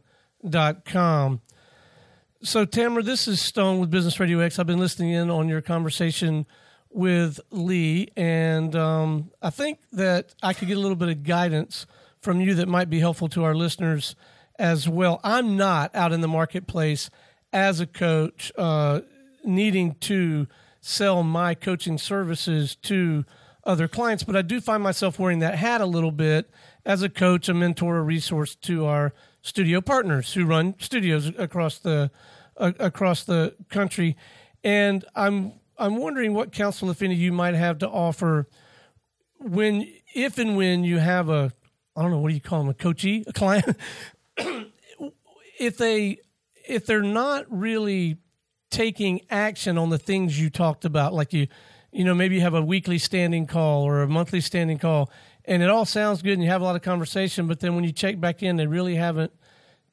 So, 2.42 2.64
Tamara, 2.64 3.04
this 3.04 3.28
is 3.28 3.40
Stone 3.40 3.78
with 3.78 3.92
Business 3.92 4.18
Radio 4.18 4.40
X. 4.40 4.58
I've 4.58 4.66
been 4.66 4.80
listening 4.80 5.10
in 5.10 5.30
on 5.30 5.48
your 5.48 5.60
conversation 5.60 6.46
with 6.90 7.38
Lee, 7.52 8.08
and 8.16 8.74
um, 8.74 9.30
I 9.40 9.50
think 9.50 9.78
that 9.92 10.34
I 10.42 10.52
could 10.52 10.66
get 10.66 10.78
a 10.78 10.80
little 10.80 10.96
bit 10.96 11.10
of 11.10 11.22
guidance 11.22 11.86
from 12.26 12.40
you 12.40 12.56
that 12.56 12.66
might 12.66 12.90
be 12.90 12.98
helpful 12.98 13.28
to 13.28 13.44
our 13.44 13.54
listeners 13.54 14.16
as 14.58 14.88
well. 14.88 15.20
I'm 15.22 15.56
not 15.56 15.94
out 15.94 16.12
in 16.12 16.22
the 16.22 16.28
marketplace 16.28 17.08
as 17.52 17.78
a 17.78 17.86
coach 17.86 18.50
uh, 18.58 19.02
needing 19.44 19.94
to 20.00 20.48
sell 20.80 21.22
my 21.22 21.54
coaching 21.54 21.98
services 21.98 22.74
to 22.82 23.24
other 23.62 23.86
clients, 23.86 24.24
but 24.24 24.34
I 24.34 24.42
do 24.42 24.60
find 24.60 24.82
myself 24.82 25.20
wearing 25.20 25.38
that 25.38 25.54
hat 25.54 25.80
a 25.80 25.86
little 25.86 26.10
bit 26.10 26.50
as 26.84 27.00
a 27.02 27.08
coach, 27.08 27.48
a 27.48 27.54
mentor, 27.54 27.98
a 27.98 28.02
resource 28.02 28.56
to 28.56 28.86
our 28.86 29.12
studio 29.40 29.80
partners 29.80 30.34
who 30.34 30.44
run 30.46 30.74
studios 30.80 31.30
across 31.38 31.78
the 31.78 32.10
uh, 32.56 32.72
across 32.80 33.22
the 33.22 33.54
country. 33.70 34.16
And 34.64 35.04
I'm 35.14 35.52
I'm 35.78 35.96
wondering 35.96 36.34
what 36.34 36.50
counsel, 36.50 36.90
if 36.90 37.02
any, 37.02 37.14
you 37.14 37.30
might 37.30 37.54
have 37.54 37.78
to 37.78 37.88
offer 37.88 38.48
when, 39.38 39.86
if 40.12 40.38
and 40.38 40.56
when 40.56 40.82
you 40.82 40.98
have 40.98 41.28
a, 41.28 41.52
I 41.96 42.02
don't 42.02 42.10
know, 42.10 42.18
what 42.18 42.28
do 42.28 42.34
you 42.34 42.40
call 42.40 42.60
them, 42.60 42.68
a 42.68 42.74
coachee, 42.74 43.24
a 43.26 43.32
client, 43.32 43.76
if 45.58 45.78
they 45.78 46.18
if 46.68 46.84
they're 46.84 47.02
not 47.02 47.46
really 47.48 48.18
taking 48.70 49.20
action 49.30 49.78
on 49.78 49.88
the 49.88 49.98
things 49.98 50.38
you 50.38 50.50
talked 50.50 50.84
about, 50.84 51.14
like 51.14 51.32
you, 51.32 51.46
you 51.92 52.04
know, 52.04 52.14
maybe 52.14 52.34
you 52.34 52.40
have 52.40 52.54
a 52.54 52.62
weekly 52.62 52.98
standing 52.98 53.46
call 53.46 53.84
or 53.84 54.02
a 54.02 54.08
monthly 54.08 54.40
standing 54.40 54.78
call, 54.78 55.10
and 55.44 55.62
it 55.62 55.70
all 55.70 55.84
sounds 55.84 56.22
good 56.22 56.32
and 56.32 56.42
you 56.42 56.50
have 56.50 56.60
a 56.60 56.64
lot 56.64 56.76
of 56.76 56.82
conversation, 56.82 57.46
but 57.46 57.60
then 57.60 57.74
when 57.74 57.84
you 57.84 57.92
check 57.92 58.20
back 58.20 58.42
in, 58.42 58.56
they 58.56 58.66
really 58.66 58.96
haven't 58.96 59.32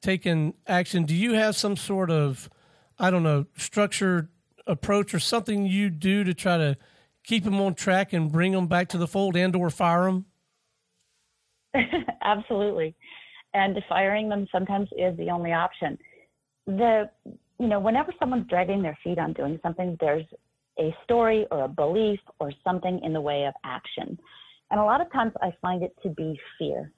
taken 0.02 0.54
action. 0.66 1.04
Do 1.04 1.14
you 1.14 1.34
have 1.34 1.56
some 1.56 1.76
sort 1.76 2.10
of, 2.10 2.50
I 2.98 3.10
don't 3.10 3.22
know, 3.22 3.46
structured 3.56 4.28
approach 4.66 5.14
or 5.14 5.20
something 5.20 5.66
you 5.66 5.90
do 5.90 6.24
to 6.24 6.34
try 6.34 6.58
to 6.58 6.76
keep 7.22 7.44
them 7.44 7.60
on 7.60 7.74
track 7.74 8.12
and 8.12 8.30
bring 8.30 8.52
them 8.52 8.66
back 8.66 8.88
to 8.88 8.98
the 8.98 9.06
fold 9.06 9.36
and 9.36 9.54
or 9.54 9.70
fire 9.70 10.04
them? 10.04 10.26
Absolutely. 12.22 12.94
And 13.54 13.76
firing 13.88 14.28
them 14.28 14.46
sometimes 14.50 14.88
is 14.98 15.16
the 15.16 15.30
only 15.30 15.52
option. 15.52 15.98
The 16.66 17.10
you 17.60 17.68
know, 17.68 17.78
whenever 17.78 18.12
someone's 18.18 18.48
dragging 18.48 18.82
their 18.82 18.98
feet 19.04 19.18
on 19.18 19.32
doing 19.32 19.60
something, 19.62 19.96
there's 20.00 20.26
a 20.80 20.94
story 21.04 21.46
or 21.52 21.64
a 21.64 21.68
belief 21.68 22.18
or 22.40 22.50
something 22.64 23.00
in 23.04 23.12
the 23.12 23.20
way 23.20 23.44
of 23.44 23.54
action. 23.64 24.18
And 24.72 24.80
a 24.80 24.84
lot 24.84 25.00
of 25.00 25.12
times 25.12 25.32
I 25.40 25.52
find 25.62 25.84
it 25.84 25.94
to 26.02 26.08
be 26.08 26.38
fear 26.58 26.92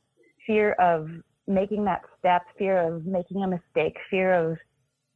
fear 0.47 0.73
of 0.73 1.09
making 1.47 1.85
that 1.85 2.03
step, 2.19 2.43
fear 2.59 2.79
of 2.79 3.05
making 3.05 3.43
a 3.43 3.49
mistake, 3.49 3.97
fear 4.11 4.35
of, 4.35 4.59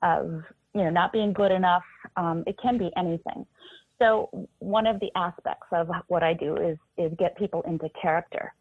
of 0.03 0.43
you 0.75 0.83
know, 0.83 0.91
not 0.91 1.13
being 1.13 1.33
good 1.33 1.53
enough. 1.53 1.83
Um, 2.17 2.45
it 2.47 2.57
can 2.63 2.79
be 2.79 2.91
anything. 2.97 3.47
So 3.99 4.49
one 4.61 4.87
of 4.87 4.99
the 5.01 5.11
aspects 5.15 5.67
of 5.73 5.89
what 6.09 6.23
I 6.23 6.33
do 6.35 6.57
is, 6.57 6.79
is 6.97 7.13
get 7.19 7.37
people 7.37 7.63
into 7.67 7.89
character. 8.01 8.53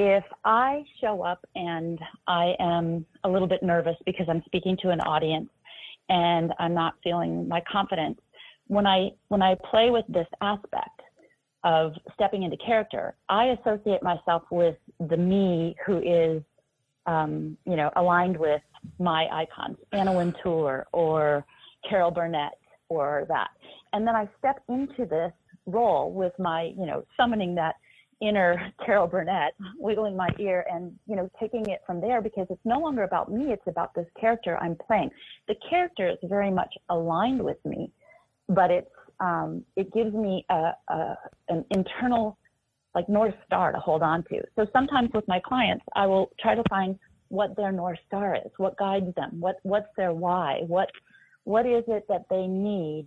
If 0.00 0.22
I 0.44 0.84
show 1.00 1.22
up 1.24 1.44
and 1.56 1.98
I 2.28 2.54
am 2.60 3.04
a 3.24 3.28
little 3.28 3.48
bit 3.48 3.64
nervous 3.64 3.96
because 4.06 4.26
I'm 4.30 4.44
speaking 4.46 4.76
to 4.82 4.90
an 4.90 5.00
audience 5.00 5.50
and 6.08 6.54
I'm 6.60 6.72
not 6.72 6.94
feeling 7.02 7.48
my 7.48 7.60
confidence. 7.70 8.20
When 8.68 8.86
I 8.86 9.10
when 9.26 9.42
I 9.42 9.56
play 9.68 9.90
with 9.90 10.04
this 10.08 10.28
aspect 10.40 11.00
of 11.64 11.94
stepping 12.14 12.44
into 12.44 12.56
character, 12.58 13.16
I 13.28 13.56
associate 13.60 14.00
myself 14.04 14.44
with 14.52 14.76
the 15.10 15.16
me 15.16 15.74
who 15.84 15.98
is, 15.98 16.44
um, 17.06 17.58
you 17.66 17.74
know, 17.74 17.90
aligned 17.96 18.36
with 18.36 18.62
my 19.00 19.26
icons, 19.32 19.78
Anna 19.90 20.12
Wintour 20.12 20.86
or 20.92 21.44
Carol 21.90 22.12
Burnett 22.12 22.52
or 22.88 23.24
that, 23.26 23.48
and 23.92 24.06
then 24.06 24.14
I 24.14 24.28
step 24.38 24.62
into 24.68 25.06
this 25.06 25.32
role 25.66 26.12
with 26.12 26.34
my, 26.38 26.72
you 26.78 26.86
know, 26.86 27.04
summoning 27.16 27.56
that 27.56 27.74
inner 28.20 28.72
Carol 28.84 29.06
Burnett, 29.06 29.54
wiggling 29.78 30.16
my 30.16 30.28
ear 30.38 30.64
and, 30.70 30.92
you 31.06 31.16
know, 31.16 31.30
taking 31.38 31.66
it 31.66 31.80
from 31.86 32.00
there 32.00 32.20
because 32.20 32.46
it's 32.50 32.64
no 32.64 32.78
longer 32.78 33.04
about 33.04 33.30
me, 33.30 33.52
it's 33.52 33.66
about 33.66 33.94
this 33.94 34.06
character 34.20 34.58
I'm 34.58 34.76
playing. 34.86 35.10
The 35.46 35.54
character 35.68 36.08
is 36.08 36.18
very 36.24 36.50
much 36.50 36.74
aligned 36.90 37.42
with 37.42 37.64
me, 37.64 37.92
but 38.48 38.70
it's 38.70 38.90
um, 39.20 39.64
it 39.74 39.92
gives 39.92 40.14
me 40.14 40.46
a, 40.48 40.72
a, 40.88 41.16
an 41.48 41.64
internal 41.70 42.38
like 42.94 43.08
north 43.08 43.34
star 43.46 43.72
to 43.72 43.78
hold 43.78 44.02
on 44.02 44.22
to. 44.24 44.40
So 44.56 44.66
sometimes 44.72 45.10
with 45.12 45.26
my 45.28 45.40
clients, 45.40 45.84
I 45.94 46.06
will 46.06 46.30
try 46.40 46.54
to 46.54 46.62
find 46.68 46.98
what 47.28 47.56
their 47.56 47.72
north 47.72 47.98
star 48.06 48.36
is, 48.36 48.50
what 48.56 48.76
guides 48.78 49.14
them, 49.16 49.40
what 49.40 49.56
what's 49.62 49.88
their 49.96 50.12
why, 50.12 50.62
what 50.66 50.88
what 51.44 51.66
is 51.66 51.84
it 51.88 52.04
that 52.08 52.24
they 52.30 52.46
need 52.46 53.06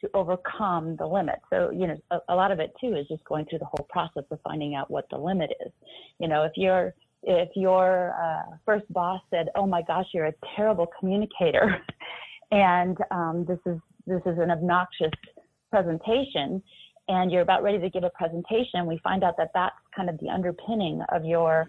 to 0.00 0.10
overcome 0.14 0.96
the 0.96 1.06
limit. 1.06 1.40
So, 1.50 1.70
you 1.70 1.86
know, 1.86 1.96
a, 2.10 2.18
a, 2.30 2.34
lot 2.34 2.50
of 2.50 2.60
it 2.60 2.72
too 2.80 2.94
is 2.96 3.06
just 3.08 3.24
going 3.24 3.46
through 3.46 3.58
the 3.58 3.66
whole 3.66 3.86
process 3.90 4.24
of 4.30 4.38
finding 4.42 4.74
out 4.74 4.90
what 4.90 5.06
the 5.10 5.18
limit 5.18 5.50
is. 5.64 5.72
You 6.18 6.28
know, 6.28 6.44
if 6.44 6.52
your 6.56 6.94
if 7.22 7.50
your 7.54 8.14
uh, 8.20 8.56
first 8.64 8.90
boss 8.92 9.20
said, 9.30 9.48
"Oh 9.54 9.66
my 9.66 9.82
gosh, 9.82 10.06
you're 10.14 10.26
a 10.26 10.34
terrible 10.56 10.88
communicator," 10.98 11.78
and 12.50 12.96
um, 13.10 13.44
this 13.46 13.58
is 13.66 13.78
this 14.06 14.22
is 14.24 14.38
an 14.38 14.50
obnoxious 14.50 15.12
presentation, 15.70 16.62
and 17.08 17.30
you're 17.30 17.42
about 17.42 17.62
ready 17.62 17.78
to 17.78 17.90
give 17.90 18.04
a 18.04 18.10
presentation, 18.10 18.86
we 18.86 18.98
find 19.04 19.22
out 19.22 19.36
that 19.36 19.50
that's 19.54 19.76
kind 19.94 20.08
of 20.08 20.18
the 20.18 20.28
underpinning 20.28 21.02
of 21.12 21.24
your 21.24 21.68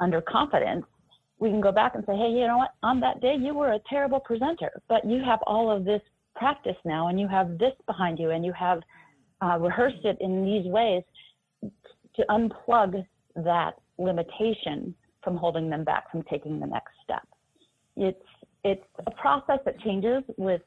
underconfidence. 0.00 0.84
We 1.40 1.50
can 1.50 1.60
go 1.60 1.72
back 1.72 1.96
and 1.96 2.04
say, 2.06 2.16
"Hey, 2.16 2.30
you 2.30 2.46
know 2.46 2.58
what? 2.58 2.70
On 2.84 3.00
that 3.00 3.20
day, 3.20 3.34
you 3.34 3.52
were 3.52 3.72
a 3.72 3.80
terrible 3.90 4.20
presenter, 4.20 4.80
but 4.88 5.04
you 5.04 5.22
have 5.24 5.40
all 5.46 5.70
of 5.70 5.84
this 5.84 6.00
practice 6.34 6.76
now 6.84 7.08
and 7.08 7.18
you 7.20 7.28
have 7.28 7.58
this 7.58 7.72
behind 7.86 8.18
you 8.18 8.30
and 8.30 8.44
you 8.44 8.52
have 8.52 8.80
uh, 9.42 9.58
rehearsed 9.58 10.04
it 10.04 10.16
in 10.20 10.44
these 10.44 10.66
ways 10.66 11.02
to 12.16 12.24
unplug 12.30 13.04
that 13.36 13.74
limitation 13.98 14.94
from 15.22 15.36
holding 15.36 15.70
them 15.70 15.84
back 15.84 16.10
from 16.10 16.22
taking 16.24 16.60
the 16.60 16.66
next 16.66 16.92
step. 17.02 17.26
It's 17.96 18.18
it's 18.62 18.84
a 19.06 19.10
process 19.10 19.58
that 19.66 19.78
changes 19.80 20.22
with 20.38 20.62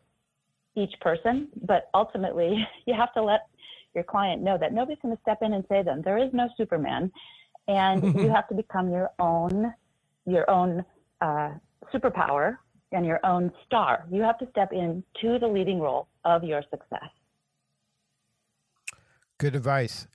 each 0.75 0.93
person, 1.01 1.47
but 1.63 1.89
ultimately 1.93 2.63
you 2.85 2.93
have 2.93 3.13
to 3.13 3.23
let 3.23 3.47
your 3.95 4.03
client 4.03 4.43
know 4.43 4.57
that 4.59 4.73
nobody's 4.73 4.99
going 5.01 5.15
to 5.15 5.21
step 5.21 5.39
in 5.41 5.53
and 5.53 5.65
say 5.67 5.81
them. 5.81 6.01
There 6.03 6.17
is 6.17 6.29
no 6.33 6.47
Superman, 6.57 7.11
and 7.67 8.03
you 8.21 8.29
have 8.29 8.47
to 8.49 8.55
become 8.55 8.91
your 8.91 9.09
own 9.19 9.73
your 10.25 10.49
own 10.49 10.83
uh, 11.21 11.51
superpower 11.93 12.57
and 12.91 13.05
your 13.05 13.19
own 13.25 13.51
star. 13.65 14.05
You 14.11 14.21
have 14.21 14.37
to 14.39 14.47
step 14.51 14.71
into 14.71 15.39
the 15.39 15.47
leading 15.47 15.79
role 15.79 16.07
of 16.25 16.43
your 16.43 16.61
success. 16.69 17.09
Good 19.37 19.55
advice. 19.55 20.07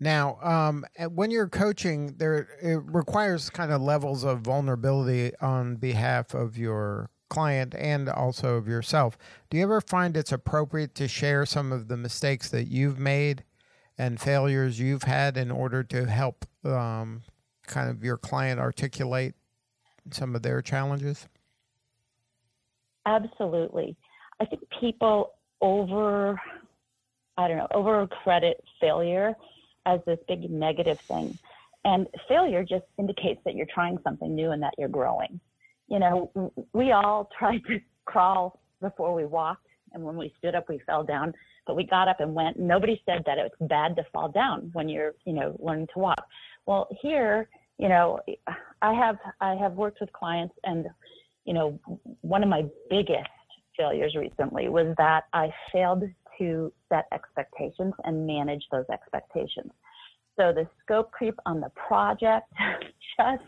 Now, 0.00 0.38
um, 0.42 0.84
when 1.10 1.30
you're 1.30 1.48
coaching, 1.48 2.16
there 2.16 2.48
it 2.60 2.82
requires 2.86 3.50
kind 3.50 3.70
of 3.70 3.80
levels 3.80 4.24
of 4.24 4.40
vulnerability 4.40 5.32
on 5.40 5.76
behalf 5.76 6.34
of 6.34 6.58
your 6.58 7.10
client 7.28 7.74
and 7.78 8.08
also 8.08 8.56
of 8.56 8.66
yourself. 8.66 9.16
Do 9.48 9.56
you 9.56 9.62
ever 9.62 9.80
find 9.80 10.16
it's 10.16 10.32
appropriate 10.32 10.94
to 10.96 11.08
share 11.08 11.46
some 11.46 11.70
of 11.70 11.88
the 11.88 11.96
mistakes 11.96 12.50
that 12.50 12.68
you've 12.68 12.98
made 12.98 13.44
and 13.96 14.20
failures 14.20 14.80
you've 14.80 15.04
had 15.04 15.36
in 15.36 15.50
order 15.50 15.84
to 15.84 16.06
help 16.06 16.46
um, 16.64 17.22
kind 17.66 17.88
of 17.88 18.02
your 18.02 18.16
client 18.16 18.58
articulate 18.58 19.34
some 20.10 20.34
of 20.34 20.42
their 20.42 20.60
challenges? 20.60 21.28
Absolutely. 23.06 23.96
I 24.40 24.44
think 24.44 24.62
people 24.80 25.34
over, 25.60 26.40
I 27.36 27.48
don't 27.48 27.56
know, 27.56 27.68
over 27.72 28.06
credit 28.06 28.62
failure 28.80 29.34
as 29.86 30.00
this 30.06 30.18
big 30.28 30.50
negative 30.50 31.00
thing. 31.00 31.38
And 31.84 32.06
failure 32.28 32.64
just 32.64 32.84
indicates 32.98 33.40
that 33.44 33.54
you're 33.54 33.66
trying 33.72 33.98
something 34.04 34.34
new 34.34 34.52
and 34.52 34.62
that 34.62 34.74
you're 34.78 34.88
growing. 34.88 35.40
You 35.88 35.98
know, 35.98 36.52
we 36.72 36.92
all 36.92 37.28
tried 37.38 37.64
to 37.66 37.80
crawl 38.04 38.60
before 38.80 39.14
we 39.14 39.24
walked, 39.24 39.66
and 39.92 40.02
when 40.02 40.16
we 40.16 40.32
stood 40.38 40.54
up, 40.54 40.68
we 40.68 40.80
fell 40.86 41.04
down, 41.04 41.32
but 41.66 41.76
we 41.76 41.84
got 41.84 42.08
up 42.08 42.20
and 42.20 42.34
went. 42.34 42.58
Nobody 42.58 43.00
said 43.06 43.22
that 43.26 43.38
it's 43.38 43.54
bad 43.60 43.94
to 43.96 44.04
fall 44.12 44.28
down 44.28 44.70
when 44.72 44.88
you're, 44.88 45.12
you 45.24 45.32
know, 45.32 45.56
learning 45.60 45.88
to 45.94 46.00
walk. 46.00 46.24
Well, 46.66 46.88
here, 47.00 47.48
you 47.78 47.88
know, 47.88 48.18
I 48.82 48.92
have 48.94 49.16
I 49.40 49.54
have 49.54 49.72
worked 49.74 50.00
with 50.00 50.12
clients 50.12 50.54
and 50.64 50.86
you 51.44 51.54
know, 51.54 51.78
one 52.20 52.42
of 52.42 52.48
my 52.48 52.64
biggest 52.88 53.28
failures 53.76 54.14
recently 54.16 54.68
was 54.68 54.94
that 54.98 55.24
I 55.32 55.52
failed 55.72 56.04
to 56.38 56.72
set 56.88 57.06
expectations 57.12 57.94
and 58.04 58.26
manage 58.26 58.64
those 58.70 58.84
expectations. 58.92 59.70
So 60.38 60.52
the 60.52 60.66
scope 60.82 61.10
creep 61.10 61.34
on 61.46 61.60
the 61.60 61.70
project 61.70 62.52
just 63.18 63.42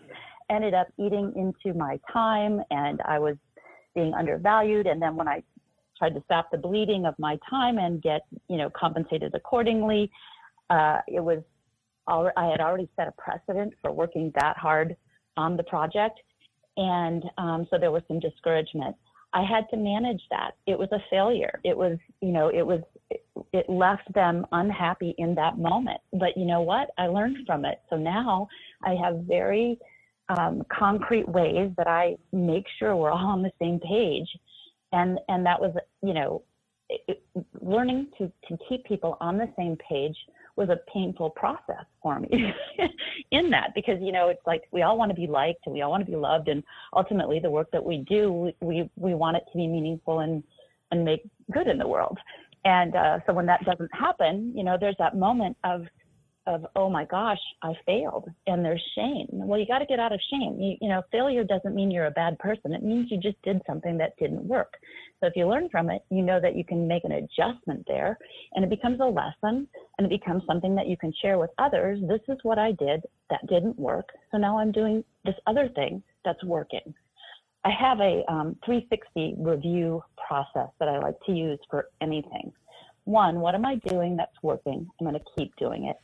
ended 0.50 0.74
up 0.74 0.88
eating 0.98 1.32
into 1.36 1.76
my 1.76 1.98
time 2.12 2.60
and 2.70 3.00
I 3.06 3.18
was 3.18 3.36
being 3.94 4.12
undervalued. 4.14 4.86
And 4.86 5.00
then 5.00 5.16
when 5.16 5.28
I 5.28 5.42
tried 5.96 6.14
to 6.14 6.22
stop 6.24 6.50
the 6.50 6.58
bleeding 6.58 7.06
of 7.06 7.14
my 7.18 7.38
time 7.48 7.78
and 7.78 8.02
get, 8.02 8.22
you 8.48 8.56
know, 8.56 8.70
compensated 8.70 9.34
accordingly, 9.34 10.10
uh, 10.70 10.98
it 11.08 11.20
was, 11.20 11.38
I 12.06 12.46
had 12.50 12.60
already 12.60 12.88
set 12.96 13.08
a 13.08 13.12
precedent 13.12 13.72
for 13.80 13.90
working 13.90 14.30
that 14.34 14.58
hard 14.58 14.94
on 15.36 15.56
the 15.56 15.62
project. 15.62 16.20
And 16.76 17.24
um, 17.38 17.66
so 17.70 17.78
there 17.78 17.92
was 17.92 18.02
some 18.08 18.20
discouragement. 18.20 18.96
I 19.32 19.42
had 19.42 19.68
to 19.70 19.76
manage 19.76 20.22
that. 20.30 20.52
It 20.66 20.78
was 20.78 20.88
a 20.92 20.98
failure. 21.10 21.60
It 21.64 21.76
was, 21.76 21.98
you 22.20 22.30
know, 22.30 22.48
it 22.48 22.62
was, 22.62 22.80
it 23.52 23.68
left 23.68 24.12
them 24.14 24.46
unhappy 24.52 25.14
in 25.18 25.34
that 25.34 25.58
moment. 25.58 26.00
But 26.12 26.36
you 26.36 26.44
know 26.44 26.60
what? 26.60 26.90
I 26.98 27.08
learned 27.08 27.38
from 27.46 27.64
it. 27.64 27.80
So 27.90 27.96
now 27.96 28.48
I 28.84 28.94
have 29.02 29.24
very 29.26 29.78
um, 30.28 30.62
concrete 30.72 31.28
ways 31.28 31.70
that 31.76 31.88
I 31.88 32.16
make 32.32 32.64
sure 32.78 32.96
we're 32.96 33.10
all 33.10 33.26
on 33.26 33.42
the 33.42 33.52
same 33.60 33.80
page. 33.80 34.28
And, 34.92 35.18
and 35.28 35.44
that 35.44 35.60
was, 35.60 35.74
you 36.02 36.14
know, 36.14 36.42
it, 36.88 37.22
learning 37.60 38.08
to, 38.18 38.30
to 38.48 38.58
keep 38.68 38.84
people 38.84 39.16
on 39.20 39.36
the 39.36 39.48
same 39.58 39.76
page 39.88 40.16
was 40.56 40.68
a 40.68 40.78
painful 40.92 41.30
process 41.30 41.84
for 42.02 42.20
me 42.20 42.52
in 43.30 43.50
that 43.50 43.70
because 43.74 43.98
you 44.00 44.12
know 44.12 44.28
it's 44.28 44.46
like 44.46 44.62
we 44.70 44.82
all 44.82 44.96
want 44.96 45.10
to 45.10 45.14
be 45.14 45.26
liked 45.26 45.60
and 45.66 45.74
we 45.74 45.82
all 45.82 45.90
want 45.90 46.04
to 46.04 46.10
be 46.10 46.16
loved. 46.16 46.48
And 46.48 46.62
ultimately 46.94 47.40
the 47.40 47.50
work 47.50 47.70
that 47.72 47.84
we 47.84 47.98
do 48.08 48.32
we 48.32 48.54
we, 48.60 48.90
we 48.96 49.14
want 49.14 49.36
it 49.36 49.44
to 49.52 49.58
be 49.58 49.66
meaningful 49.66 50.20
and 50.20 50.42
and 50.90 51.04
make 51.04 51.26
good 51.52 51.66
in 51.66 51.78
the 51.78 51.88
world. 51.88 52.18
And 52.64 52.96
uh, 52.96 53.18
so 53.26 53.34
when 53.34 53.46
that 53.46 53.64
doesn't 53.64 53.90
happen 53.94 54.52
you 54.54 54.64
know 54.64 54.76
there's 54.80 54.96
that 54.98 55.16
moment 55.16 55.56
of 55.64 55.86
of 56.46 56.66
oh 56.76 56.90
my 56.90 57.04
gosh 57.06 57.38
i 57.62 57.72
failed 57.86 58.28
and 58.46 58.64
there's 58.64 58.82
shame. 58.94 59.26
Well 59.30 59.58
you 59.58 59.66
got 59.66 59.78
to 59.78 59.86
get 59.86 59.98
out 59.98 60.12
of 60.12 60.20
shame. 60.30 60.58
You, 60.60 60.76
you 60.80 60.88
know 60.88 61.02
failure 61.10 61.44
doesn't 61.44 61.74
mean 61.74 61.90
you're 61.90 62.06
a 62.06 62.10
bad 62.10 62.38
person. 62.38 62.72
It 62.72 62.82
means 62.82 63.10
you 63.10 63.18
just 63.18 63.40
did 63.42 63.62
something 63.66 63.96
that 63.98 64.16
didn't 64.18 64.44
work. 64.44 64.74
So 65.20 65.26
if 65.26 65.34
you 65.36 65.48
learn 65.48 65.68
from 65.70 65.90
it 65.90 66.02
you 66.10 66.22
know 66.22 66.40
that 66.40 66.56
you 66.56 66.64
can 66.64 66.86
make 66.86 67.04
an 67.04 67.12
adjustment 67.12 67.84
there 67.86 68.18
and 68.52 68.64
it 68.64 68.70
becomes 68.70 69.00
a 69.00 69.04
lesson 69.04 69.66
and 69.98 70.06
it 70.06 70.20
becomes 70.20 70.42
something 70.46 70.74
that 70.74 70.86
you 70.86 70.96
can 70.96 71.12
share 71.22 71.38
with 71.38 71.50
others. 71.58 71.98
This 72.02 72.20
is 72.28 72.38
what 72.42 72.58
i 72.58 72.72
did 72.72 73.02
that 73.30 73.46
didn't 73.48 73.78
work 73.78 74.08
so 74.30 74.38
now 74.38 74.58
i'm 74.58 74.72
doing 74.72 75.02
this 75.24 75.36
other 75.46 75.68
thing 75.74 76.02
that's 76.24 76.42
working. 76.44 76.94
I 77.64 77.70
have 77.70 77.98
a 78.00 78.22
um, 78.30 78.56
360 78.66 79.36
review 79.38 80.02
process 80.28 80.68
that 80.78 80.88
i 80.88 80.98
like 80.98 81.16
to 81.26 81.32
use 81.32 81.58
for 81.70 81.88
anything. 82.02 82.52
One 83.04 83.40
what 83.40 83.54
am 83.54 83.64
i 83.64 83.76
doing 83.76 84.16
that's 84.16 84.36
working? 84.42 84.86
I'm 85.00 85.06
going 85.06 85.18
to 85.18 85.24
keep 85.38 85.54
doing 85.56 85.86
it 85.86 85.96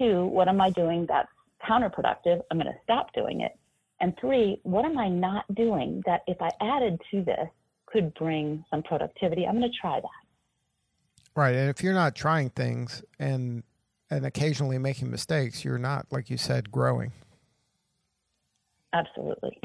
Two, 0.00 0.24
what 0.26 0.48
am 0.48 0.60
I 0.60 0.70
doing 0.70 1.06
that's 1.06 1.28
counterproductive? 1.68 2.40
I'm 2.50 2.58
going 2.58 2.72
to 2.72 2.78
stop 2.82 3.12
doing 3.14 3.42
it. 3.42 3.52
And 4.00 4.14
three, 4.18 4.58
what 4.62 4.86
am 4.86 4.98
I 4.98 5.08
not 5.08 5.44
doing 5.54 6.02
that 6.06 6.22
if 6.26 6.38
I 6.40 6.48
added 6.60 6.98
to 7.10 7.22
this 7.22 7.48
could 7.84 8.14
bring 8.14 8.64
some 8.70 8.82
productivity? 8.82 9.46
I'm 9.46 9.58
going 9.58 9.70
to 9.70 9.78
try 9.78 10.00
that. 10.00 10.08
Right. 11.36 11.54
And 11.54 11.68
if 11.68 11.82
you're 11.82 11.94
not 11.94 12.14
trying 12.14 12.50
things 12.50 13.04
and 13.18 13.62
and 14.10 14.26
occasionally 14.26 14.78
making 14.78 15.10
mistakes, 15.10 15.64
you're 15.64 15.78
not, 15.78 16.06
like 16.10 16.30
you 16.30 16.36
said, 16.36 16.72
growing. 16.72 17.12
Absolutely. 18.92 19.60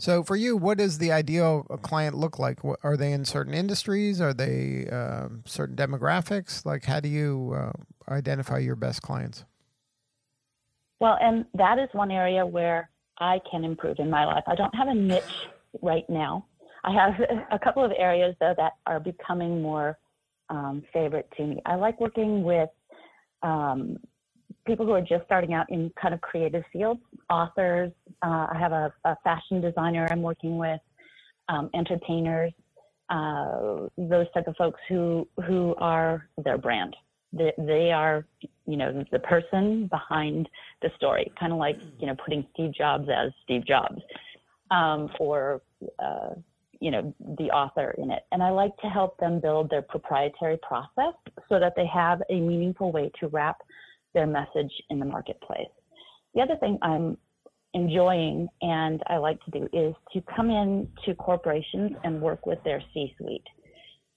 So, 0.00 0.22
for 0.22 0.34
you, 0.34 0.56
what 0.56 0.78
does 0.78 0.96
the 0.96 1.12
ideal 1.12 1.64
client 1.82 2.16
look 2.16 2.38
like? 2.38 2.60
Are 2.82 2.96
they 2.96 3.12
in 3.12 3.26
certain 3.26 3.52
industries? 3.52 4.18
Are 4.18 4.32
they 4.32 4.88
um, 4.88 5.42
certain 5.44 5.76
demographics? 5.76 6.64
Like, 6.64 6.84
how 6.86 7.00
do 7.00 7.08
you 7.10 7.52
uh, 7.54 7.72
identify 8.10 8.56
your 8.58 8.76
best 8.76 9.02
clients? 9.02 9.44
Well, 11.00 11.18
and 11.20 11.44
that 11.52 11.78
is 11.78 11.90
one 11.92 12.10
area 12.10 12.46
where 12.46 12.88
I 13.18 13.40
can 13.50 13.62
improve 13.62 13.98
in 13.98 14.08
my 14.08 14.24
life. 14.24 14.42
I 14.46 14.54
don't 14.54 14.74
have 14.74 14.88
a 14.88 14.94
niche 14.94 15.22
right 15.82 16.08
now. 16.08 16.46
I 16.82 16.94
have 16.94 17.20
a 17.52 17.58
couple 17.58 17.84
of 17.84 17.92
areas 17.94 18.34
though 18.40 18.54
that 18.56 18.72
are 18.86 19.00
becoming 19.00 19.60
more 19.60 19.98
um, 20.48 20.82
favorite 20.94 21.30
to 21.36 21.46
me. 21.46 21.60
I 21.66 21.74
like 21.74 22.00
working 22.00 22.42
with 22.42 22.70
um, 23.42 23.98
people 24.70 24.86
who 24.86 24.92
are 24.92 25.00
just 25.00 25.24
starting 25.26 25.52
out 25.52 25.70
in 25.70 25.92
kind 26.00 26.14
of 26.14 26.20
creative 26.20 26.62
fields, 26.72 27.00
authors. 27.28 27.92
Uh, 28.22 28.46
I 28.52 28.56
have 28.58 28.72
a, 28.72 28.92
a, 29.04 29.16
fashion 29.24 29.60
designer 29.60 30.06
I'm 30.10 30.22
working 30.22 30.58
with, 30.58 30.80
um, 31.48 31.70
entertainers, 31.74 32.52
uh, 33.10 33.88
those 33.98 34.26
type 34.32 34.46
of 34.46 34.56
folks 34.56 34.80
who 34.88 35.26
who 35.46 35.74
are 35.78 36.28
their 36.44 36.58
brand 36.58 36.94
they, 37.32 37.52
they 37.58 37.92
are, 37.92 38.26
you 38.66 38.76
know, 38.76 39.04
the 39.12 39.18
person 39.20 39.86
behind 39.86 40.48
the 40.82 40.90
story, 40.96 41.30
kind 41.38 41.52
of 41.52 41.58
like, 41.58 41.78
you 41.98 42.06
know, 42.06 42.16
putting 42.22 42.44
Steve 42.54 42.74
Jobs 42.74 43.08
as 43.08 43.32
Steve 43.44 43.66
Jobs, 43.66 44.02
um, 44.70 45.10
or, 45.18 45.62
uh, 45.98 46.30
you 46.80 46.90
know, 46.90 47.14
the 47.38 47.50
author 47.50 47.94
in 47.98 48.10
it. 48.10 48.22
And 48.32 48.42
I 48.42 48.50
like 48.50 48.76
to 48.78 48.88
help 48.88 49.16
them 49.18 49.40
build 49.40 49.70
their 49.70 49.82
proprietary 49.82 50.58
process 50.62 51.14
so 51.48 51.60
that 51.60 51.74
they 51.76 51.86
have 51.86 52.22
a 52.30 52.40
meaningful 52.40 52.90
way 52.90 53.10
to 53.20 53.28
wrap 53.28 53.58
their 54.14 54.26
message 54.26 54.72
in 54.90 54.98
the 54.98 55.06
marketplace. 55.06 55.68
The 56.34 56.42
other 56.42 56.56
thing 56.56 56.78
I'm 56.82 57.16
enjoying 57.74 58.48
and 58.62 59.02
I 59.06 59.16
like 59.18 59.38
to 59.44 59.50
do 59.50 59.68
is 59.72 59.94
to 60.12 60.22
come 60.34 60.50
in 60.50 60.88
to 61.04 61.14
corporations 61.14 61.92
and 62.04 62.20
work 62.20 62.46
with 62.46 62.58
their 62.64 62.82
C-suite. 62.92 63.46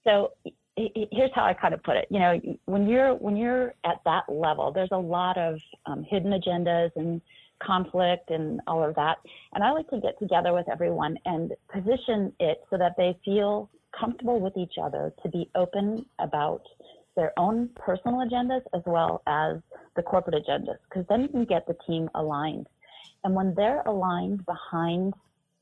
So 0.04 0.32
here's 0.76 1.32
how 1.36 1.46
I 1.46 1.54
kind 1.54 1.74
of 1.74 1.84
put 1.84 1.96
it. 1.98 2.08
You 2.10 2.20
know, 2.20 2.42
when 2.66 2.88
you're 2.88 3.14
when 3.16 3.38
you're 3.38 3.74
at 3.86 4.02
that 4.06 4.24
level, 4.28 4.72
there's 4.72 4.90
a 4.92 4.98
lot 4.98 5.38
of 5.38 5.60
um, 5.86 6.06
hidden 6.10 6.32
agendas 6.32 6.90
and 6.96 7.22
conflict 7.62 8.30
and 8.30 8.60
all 8.68 8.84
of 8.84 8.96
that. 8.96 9.18
And 9.54 9.64
I 9.64 9.72
like 9.72 9.88
to 9.90 10.00
get 10.00 10.18
together 10.20 10.54
with 10.54 10.68
everyone 10.70 11.18
and 11.26 11.54
position 11.72 12.34
it 12.40 12.62
so 12.70 12.78
that 12.78 12.94
they 12.98 13.18
feel 13.24 13.70
comfortable 13.98 14.40
with 14.40 14.58
each 14.58 14.74
other 14.82 15.14
to 15.22 15.30
be 15.30 15.50
open 15.56 16.06
about 16.20 16.64
their 17.16 17.32
own 17.38 17.70
personal 17.76 18.26
agendas 18.26 18.62
as 18.74 18.82
well 18.86 19.22
as 19.28 19.58
the 19.96 20.02
corporate 20.02 20.44
agendas, 20.44 20.78
because 20.90 21.06
then 21.10 21.22
you 21.22 21.28
can 21.28 21.46
get 21.46 21.66
the 21.68 21.76
team 21.86 22.10
aligned. 22.16 22.68
And 23.24 23.36
when 23.36 23.54
they're 23.56 23.82
aligned 23.82 24.46
behind 24.46 25.14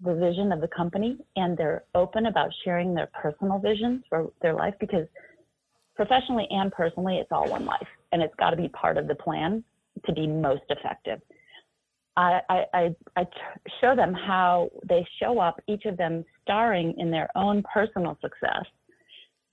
the 0.04 0.16
vision 0.16 0.52
of 0.52 0.62
the 0.62 0.68
company 0.68 1.18
and 1.36 1.58
they're 1.58 1.84
open 1.94 2.26
about 2.26 2.50
sharing 2.64 2.94
their 2.94 3.10
personal 3.22 3.60
visions 3.60 4.04
for 4.10 4.32
their 4.42 4.54
life 4.54 4.74
because 4.80 5.08
professionally 5.96 6.48
and 6.50 6.72
personally, 6.72 7.18
it's 7.18 7.32
all 7.32 7.48
one 7.50 7.66
life 7.66 7.88
and 8.12 8.22
it's 8.22 8.34
got 8.36 8.50
to 8.52 8.58
be 8.58 8.68
part 8.70 8.98
of 8.98 9.08
the 9.08 9.16
plan 9.16 9.64
to 10.06 10.14
be 10.14 10.26
most 10.26 10.64
effective. 10.70 11.22
I, 12.18 12.42
I, 12.50 12.96
I, 13.16 13.28
show 13.80 13.96
them 13.96 14.14
how 14.14 14.70
they 14.88 15.06
show 15.22 15.40
up, 15.40 15.62
each 15.68 15.86
of 15.86 15.96
them 15.96 16.26
starring 16.44 16.94
in 16.98 17.10
their 17.10 17.30
own 17.36 17.64
personal 17.74 18.18
success, 18.22 18.66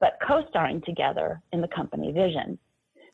but 0.01 0.19
co 0.27 0.43
starring 0.49 0.83
together 0.83 1.41
in 1.53 1.61
the 1.61 1.69
company 1.69 2.13
vision. 2.13 2.59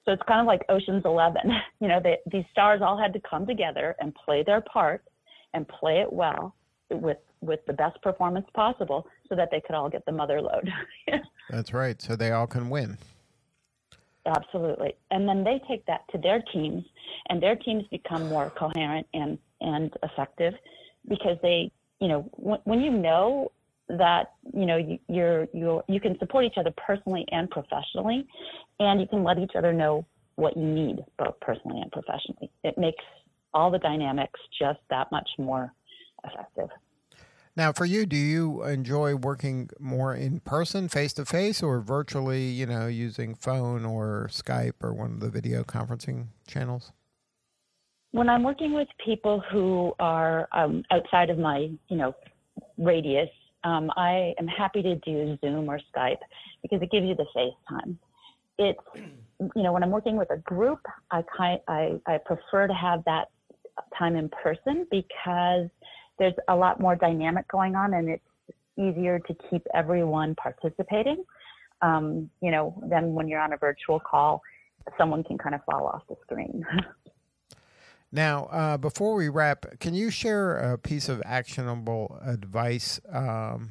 So 0.05 0.13
it's 0.13 0.23
kind 0.29 0.41
of 0.41 0.47
like 0.47 0.63
Ocean's 0.69 1.05
Eleven. 1.05 1.53
You 1.81 1.89
know, 1.89 2.01
they, 2.03 2.17
these 2.33 2.45
stars 2.51 2.81
all 2.83 2.97
had 2.97 3.13
to 3.13 3.21
come 3.29 3.47
together 3.47 3.95
and 4.01 4.15
play 4.15 4.43
their 4.43 4.63
part 4.63 5.05
and 5.53 5.69
play 5.69 6.01
it 6.01 6.11
well 6.11 6.55
with 6.91 7.19
with 7.43 7.61
the 7.67 7.75
best 7.75 8.01
performance 8.01 8.47
possible 8.55 9.07
so 9.29 9.37
that 9.37 9.51
they 9.51 9.61
could 9.61 9.75
all 9.75 9.91
get 9.91 10.05
the 10.07 10.13
mother 10.13 10.41
lode. 10.41 10.71
That's 11.51 11.75
right. 11.75 12.01
So 12.01 12.17
they 12.17 12.31
all 12.31 12.47
can 12.47 12.71
win. 12.71 12.97
Absolutely. 14.27 14.95
And 15.11 15.29
then 15.29 15.45
they 15.45 15.61
take 15.69 15.85
that 15.87 16.03
to 16.13 16.19
their 16.19 16.43
teams 16.53 16.85
and 17.29 17.43
their 17.43 17.57
teams 17.57 17.85
become 17.91 18.29
more 18.29 18.51
coherent 18.59 19.07
and, 19.13 19.39
and 19.61 19.93
effective 20.03 20.55
because 21.09 21.37
they, 21.43 21.71
you 22.01 22.09
know, 22.09 22.29
when, 22.33 22.59
when 22.65 22.81
you 22.81 22.91
know 22.91 23.53
that, 23.89 24.33
you 24.53 24.67
know, 24.67 24.77
you, 24.77 24.99
you're, 25.09 25.47
you're, 25.53 25.85
you 25.89 26.01
can 26.01 26.19
support 26.19 26.45
each 26.45 26.57
other 26.57 26.73
personally 26.87 27.25
and 27.31 27.51
professionally 27.51 28.27
and 28.81 29.01
you 29.01 29.07
can 29.07 29.23
let 29.23 29.39
each 29.39 29.53
other 29.57 29.73
know 29.73 30.07
what 30.37 30.57
you 30.57 30.65
need 30.65 31.05
both 31.19 31.39
personally 31.41 31.81
and 31.81 31.93
professionally. 31.93 32.51
It 32.63 32.77
makes 32.79 33.05
all 33.53 33.71
the 33.71 33.79
dynamics 33.79 34.41
just 34.59 34.81
that 34.91 35.11
much 35.13 35.29
more 35.39 35.73
effective. 36.25 36.71
Now, 37.57 37.73
for 37.73 37.85
you, 37.85 38.05
do 38.05 38.17
you 38.17 38.65
enjoy 38.65 39.15
working 39.15 39.71
more 39.79 40.13
in 40.13 40.41
person, 40.41 40.89
face 40.89 41.13
to 41.15 41.25
face, 41.25 41.63
or 41.63 41.81
virtually, 41.81 42.47
you 42.47 42.67
know, 42.67 42.89
using 42.89 43.37
phone 43.37 43.85
or 43.85 44.29
Skype 44.33 44.83
or 44.83 44.93
one 44.93 45.13
of 45.13 45.21
the 45.21 45.31
video 45.31 45.63
conferencing 45.63 46.27
channels? 46.49 46.91
When 48.11 48.29
I'm 48.29 48.43
working 48.43 48.75
with 48.75 48.89
people 49.05 49.41
who 49.53 49.93
are 50.01 50.49
um, 50.51 50.83
outside 50.91 51.31
of 51.31 51.39
my, 51.39 51.71
you 51.89 51.97
know, 51.97 52.15
radius, 52.77 53.31
um, 53.65 53.91
I 53.97 54.35
am 54.39 54.47
happy 54.47 54.83
to 54.83 54.97
do 54.97 55.39
Zoom 55.41 55.69
or 55.69 55.81
Skype 55.95 56.19
because 56.63 56.81
it 56.83 56.91
gives 56.91 57.07
you 57.07 57.15
the 57.15 57.27
face 57.35 57.55
time. 57.69 57.99
It's, 58.59 58.79
you 59.41 59.63
know, 59.63 59.73
when 59.73 59.83
I'm 59.83 59.91
working 59.91 60.17
with 60.17 60.31
a 60.31 60.37
group, 60.39 60.81
I, 61.11 61.25
kind, 61.37 61.61
I, 61.67 62.01
I 62.07 62.19
prefer 62.19 62.69
to 62.69 62.75
have 62.75 63.03
that 63.05 63.31
time 63.99 64.17
in 64.17 64.29
person 64.29 64.87
because– 64.91 65.69
there's 66.19 66.35
a 66.49 66.55
lot 66.55 66.81
more 66.81 66.97
dynamic 66.97 67.47
going 67.49 67.75
on 67.75 67.95
and 67.95 68.09
it's 68.09 68.23
easier 68.79 69.19
to 69.19 69.37
keep 69.51 69.67
everyone 69.75 70.35
participating. 70.37 71.25
Um, 71.83 72.31
you 72.41 72.51
know, 72.51 72.81
than 72.89 73.15
when 73.15 73.29
you're 73.29 73.41
on 73.41 73.53
a 73.53 73.57
virtual 73.57 74.01
call, 74.01 74.41
someone 74.97 75.23
can 75.23 75.37
kind 75.37 75.55
of 75.55 75.61
fall 75.65 75.87
off 75.87 76.03
the 76.09 76.17
screen. 76.23 76.65
now, 78.15 78.45
uh, 78.45 78.77
before 78.77 79.17
we 79.17 79.29
wrap, 79.29 79.81
can 79.81 79.93
you 79.93 80.09
share 80.09 80.57
a 80.57 80.79
piece 80.79 81.09
of 81.09 81.21
actionable 81.25 82.17
advice? 82.25 83.01
Um, 83.13 83.71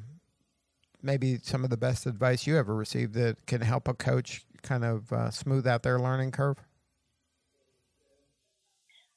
maybe 1.01 1.37
some 1.41 1.63
of 1.63 1.69
the 1.69 1.77
best 1.77 2.05
advice 2.05 2.45
you 2.45 2.57
ever 2.57 2.75
received 2.75 3.13
that 3.13 3.45
can 3.45 3.61
help 3.61 3.87
a 3.87 3.93
coach 3.93 4.45
kind 4.61 4.83
of 4.83 5.13
uh, 5.13 5.31
smooth 5.31 5.65
out 5.65 5.83
their 5.83 5.97
learning 5.97 6.31
curve? 6.31 6.57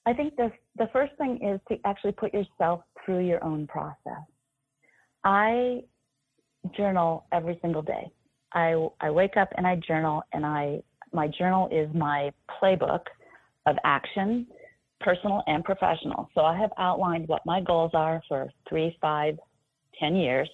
I 0.06 0.12
think 0.12 0.36
the 0.36 0.52
the 0.76 0.88
first 0.92 1.12
thing 1.18 1.40
is 1.42 1.60
to 1.68 1.76
actually 1.84 2.12
put 2.12 2.32
yourself 2.32 2.82
through 3.04 3.26
your 3.26 3.42
own 3.42 3.66
process. 3.66 4.22
I 5.24 5.82
journal 6.76 7.26
every 7.32 7.58
single 7.62 7.82
day. 7.82 8.12
I, 8.52 8.88
I 9.00 9.10
wake 9.10 9.36
up 9.36 9.48
and 9.56 9.66
I 9.66 9.74
journal, 9.76 10.22
and 10.32 10.46
I 10.46 10.82
my 11.12 11.26
journal 11.26 11.68
is 11.72 11.92
my 11.94 12.30
playbook 12.48 13.06
of 13.66 13.74
action, 13.82 14.46
personal 15.00 15.42
and 15.46 15.64
professional. 15.64 16.28
So 16.34 16.42
I 16.42 16.56
have 16.56 16.70
outlined 16.78 17.28
what 17.28 17.44
my 17.44 17.60
goals 17.60 17.92
are 17.94 18.22
for 18.28 18.50
three, 18.68 18.96
five, 19.00 19.36
ten 19.98 20.16
years. 20.16 20.48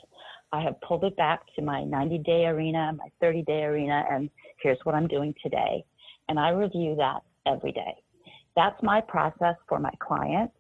I 0.52 0.61
have 0.61 0.81
pulled 0.83 1.05
it 1.05 1.16
back 1.16 1.40
to 1.57 1.62
my 1.62 1.85
90 1.85 2.18
day 2.18 2.46
arena, 2.46 2.92
my 2.96 3.09
30 3.20 3.42
day 3.42 3.62
arena, 3.64 4.05
and 4.11 4.28
here's 4.62 4.78
what 4.85 4.94
I'm 4.94 5.09
doing 5.09 5.35
today. 5.42 5.85
And 6.28 6.38
I 6.38 6.50
review 6.50 6.94
that 6.96 7.20
every 7.46 7.72
day. 7.72 7.94
That's 8.55 8.81
my 8.83 9.00
process 9.00 9.57
for 9.68 9.78
my 9.78 9.92
clients. 9.98 10.55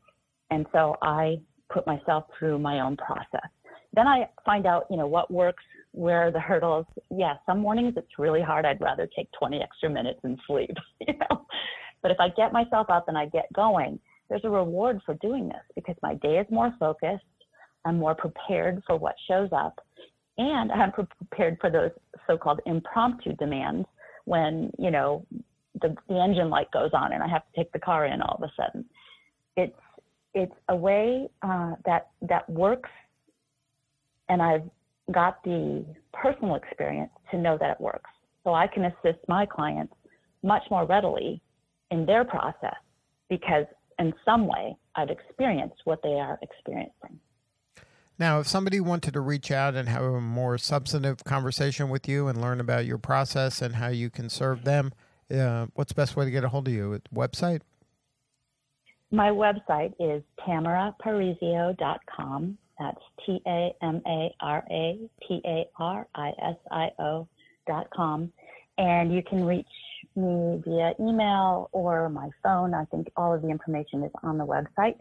And 0.50 0.66
so 0.72 0.96
I 1.02 1.40
put 1.70 1.86
myself 1.86 2.24
through 2.38 2.58
my 2.58 2.80
own 2.80 2.96
process. 2.96 3.48
Then 3.94 4.06
I 4.06 4.28
find 4.44 4.66
out, 4.66 4.86
you 4.90 4.96
know, 4.96 5.06
what 5.06 5.30
works, 5.30 5.62
where 5.92 6.26
are 6.26 6.30
the 6.30 6.40
hurdles. 6.40 6.86
Yeah, 7.10 7.34
some 7.46 7.58
mornings 7.60 7.94
it's 7.96 8.18
really 8.18 8.40
hard. 8.40 8.64
I'd 8.64 8.80
rather 8.80 9.08
take 9.14 9.28
20 9.38 9.60
extra 9.62 9.90
minutes 9.90 10.20
and 10.24 10.38
sleep, 10.46 10.74
you 11.06 11.14
know. 11.14 11.46
But 12.02 12.10
if 12.10 12.18
I 12.20 12.28
get 12.30 12.52
myself 12.52 12.90
up 12.90 13.08
and 13.08 13.16
I 13.16 13.26
get 13.26 13.52
going, 13.52 13.98
there's 14.28 14.44
a 14.44 14.50
reward 14.50 15.00
for 15.04 15.14
doing 15.14 15.48
this 15.48 15.62
because 15.74 15.96
my 16.02 16.14
day 16.14 16.38
is 16.38 16.46
more 16.50 16.74
focused. 16.78 17.24
I'm 17.84 17.98
more 17.98 18.14
prepared 18.14 18.82
for 18.86 18.96
what 18.96 19.14
shows 19.28 19.50
up. 19.52 19.78
And 20.38 20.72
I'm 20.72 20.92
prepared 20.92 21.58
for 21.60 21.70
those 21.70 21.90
so 22.26 22.38
called 22.38 22.60
impromptu 22.66 23.34
demands 23.36 23.86
when, 24.24 24.70
you 24.78 24.90
know, 24.90 25.26
the, 25.80 25.94
the 26.08 26.18
engine 26.18 26.48
light 26.48 26.70
goes 26.72 26.90
on 26.92 27.12
and 27.12 27.22
I 27.22 27.28
have 27.28 27.42
to 27.42 27.56
take 27.56 27.72
the 27.72 27.78
car 27.78 28.06
in 28.06 28.22
all 28.22 28.36
of 28.36 28.42
a 28.42 28.52
sudden. 28.56 28.84
It's 29.56 29.76
it's 30.34 30.54
a 30.70 30.76
way 30.76 31.28
uh, 31.42 31.74
that 31.84 32.08
that 32.22 32.48
works, 32.48 32.88
and 34.30 34.40
I've 34.40 34.62
got 35.12 35.42
the 35.44 35.84
personal 36.14 36.54
experience 36.54 37.10
to 37.30 37.38
know 37.38 37.58
that 37.60 37.72
it 37.72 37.80
works. 37.80 38.08
So 38.44 38.54
I 38.54 38.66
can 38.66 38.86
assist 38.86 39.18
my 39.28 39.44
clients 39.44 39.92
much 40.42 40.62
more 40.70 40.86
readily 40.86 41.42
in 41.92 42.06
their 42.06 42.24
process 42.24 42.74
because 43.28 43.66
in 43.98 44.14
some 44.24 44.46
way 44.46 44.74
I've 44.96 45.10
experienced 45.10 45.82
what 45.84 46.02
they 46.02 46.14
are 46.14 46.38
experiencing. 46.42 47.20
Now, 48.18 48.40
if 48.40 48.48
somebody 48.48 48.80
wanted 48.80 49.14
to 49.14 49.20
reach 49.20 49.50
out 49.50 49.74
and 49.74 49.88
have 49.88 50.02
a 50.02 50.20
more 50.20 50.58
substantive 50.58 51.24
conversation 51.24 51.88
with 51.88 52.06
you 52.08 52.28
and 52.28 52.38
learn 52.40 52.60
about 52.60 52.84
your 52.84 52.98
process 52.98 53.62
and 53.62 53.76
how 53.76 53.88
you 53.88 54.10
can 54.10 54.28
serve 54.28 54.64
them, 54.64 54.92
uh, 55.32 55.66
what's 55.74 55.92
the 55.92 55.96
best 55.96 56.16
way 56.16 56.24
to 56.24 56.30
get 56.30 56.44
a 56.44 56.48
hold 56.48 56.68
of 56.68 56.74
you? 56.74 57.00
Website? 57.14 57.60
My 59.10 59.30
website 59.30 59.94
is 59.98 60.22
tamaraparisio.com. 60.46 62.58
That's 62.78 63.00
T 63.26 63.42
A 63.46 63.74
M 63.82 64.00
A 64.06 64.34
R 64.40 64.64
A 64.70 64.98
P 65.26 65.42
A 65.44 65.66
R 65.78 66.06
I 66.14 66.28
S 66.42 66.56
I 66.70 66.90
O 66.98 67.28
dot 67.66 67.88
com. 67.94 68.32
And 68.78 69.12
you 69.12 69.22
can 69.22 69.44
reach 69.44 69.66
me 70.16 70.62
via 70.64 70.94
email 71.00 71.68
or 71.72 72.08
my 72.08 72.30
phone. 72.42 72.74
I 72.74 72.84
think 72.86 73.08
all 73.16 73.34
of 73.34 73.42
the 73.42 73.48
information 73.48 74.02
is 74.04 74.10
on 74.22 74.38
the 74.38 74.46
website. 74.46 74.96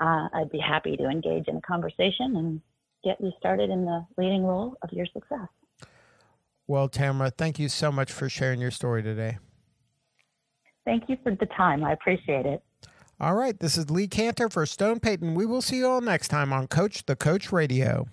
Uh, 0.00 0.28
I'd 0.34 0.50
be 0.50 0.58
happy 0.58 0.96
to 0.96 1.08
engage 1.08 1.48
in 1.48 1.56
a 1.56 1.60
conversation 1.60 2.36
and 2.36 2.60
get 3.04 3.20
you 3.20 3.32
started 3.38 3.70
in 3.70 3.84
the 3.84 4.04
leading 4.16 4.44
role 4.44 4.76
of 4.82 4.92
your 4.92 5.06
success. 5.06 5.48
Well, 6.66 6.88
Tamara, 6.88 7.30
thank 7.30 7.58
you 7.58 7.68
so 7.68 7.92
much 7.92 8.10
for 8.12 8.28
sharing 8.28 8.60
your 8.60 8.70
story 8.70 9.02
today. 9.02 9.38
Thank 10.84 11.08
you 11.08 11.16
for 11.22 11.34
the 11.34 11.46
time. 11.56 11.84
I 11.84 11.92
appreciate 11.92 12.46
it. 12.46 12.62
All 13.20 13.34
right, 13.34 13.58
this 13.58 13.76
is 13.76 13.90
Lee 13.90 14.08
Kantor 14.08 14.48
for 14.50 14.66
Stone 14.66 15.00
Payton. 15.00 15.34
We 15.34 15.46
will 15.46 15.62
see 15.62 15.76
you 15.76 15.86
all 15.86 16.00
next 16.00 16.28
time 16.28 16.52
on 16.52 16.66
Coach 16.66 17.06
the 17.06 17.14
Coach 17.14 17.52
Radio. 17.52 18.08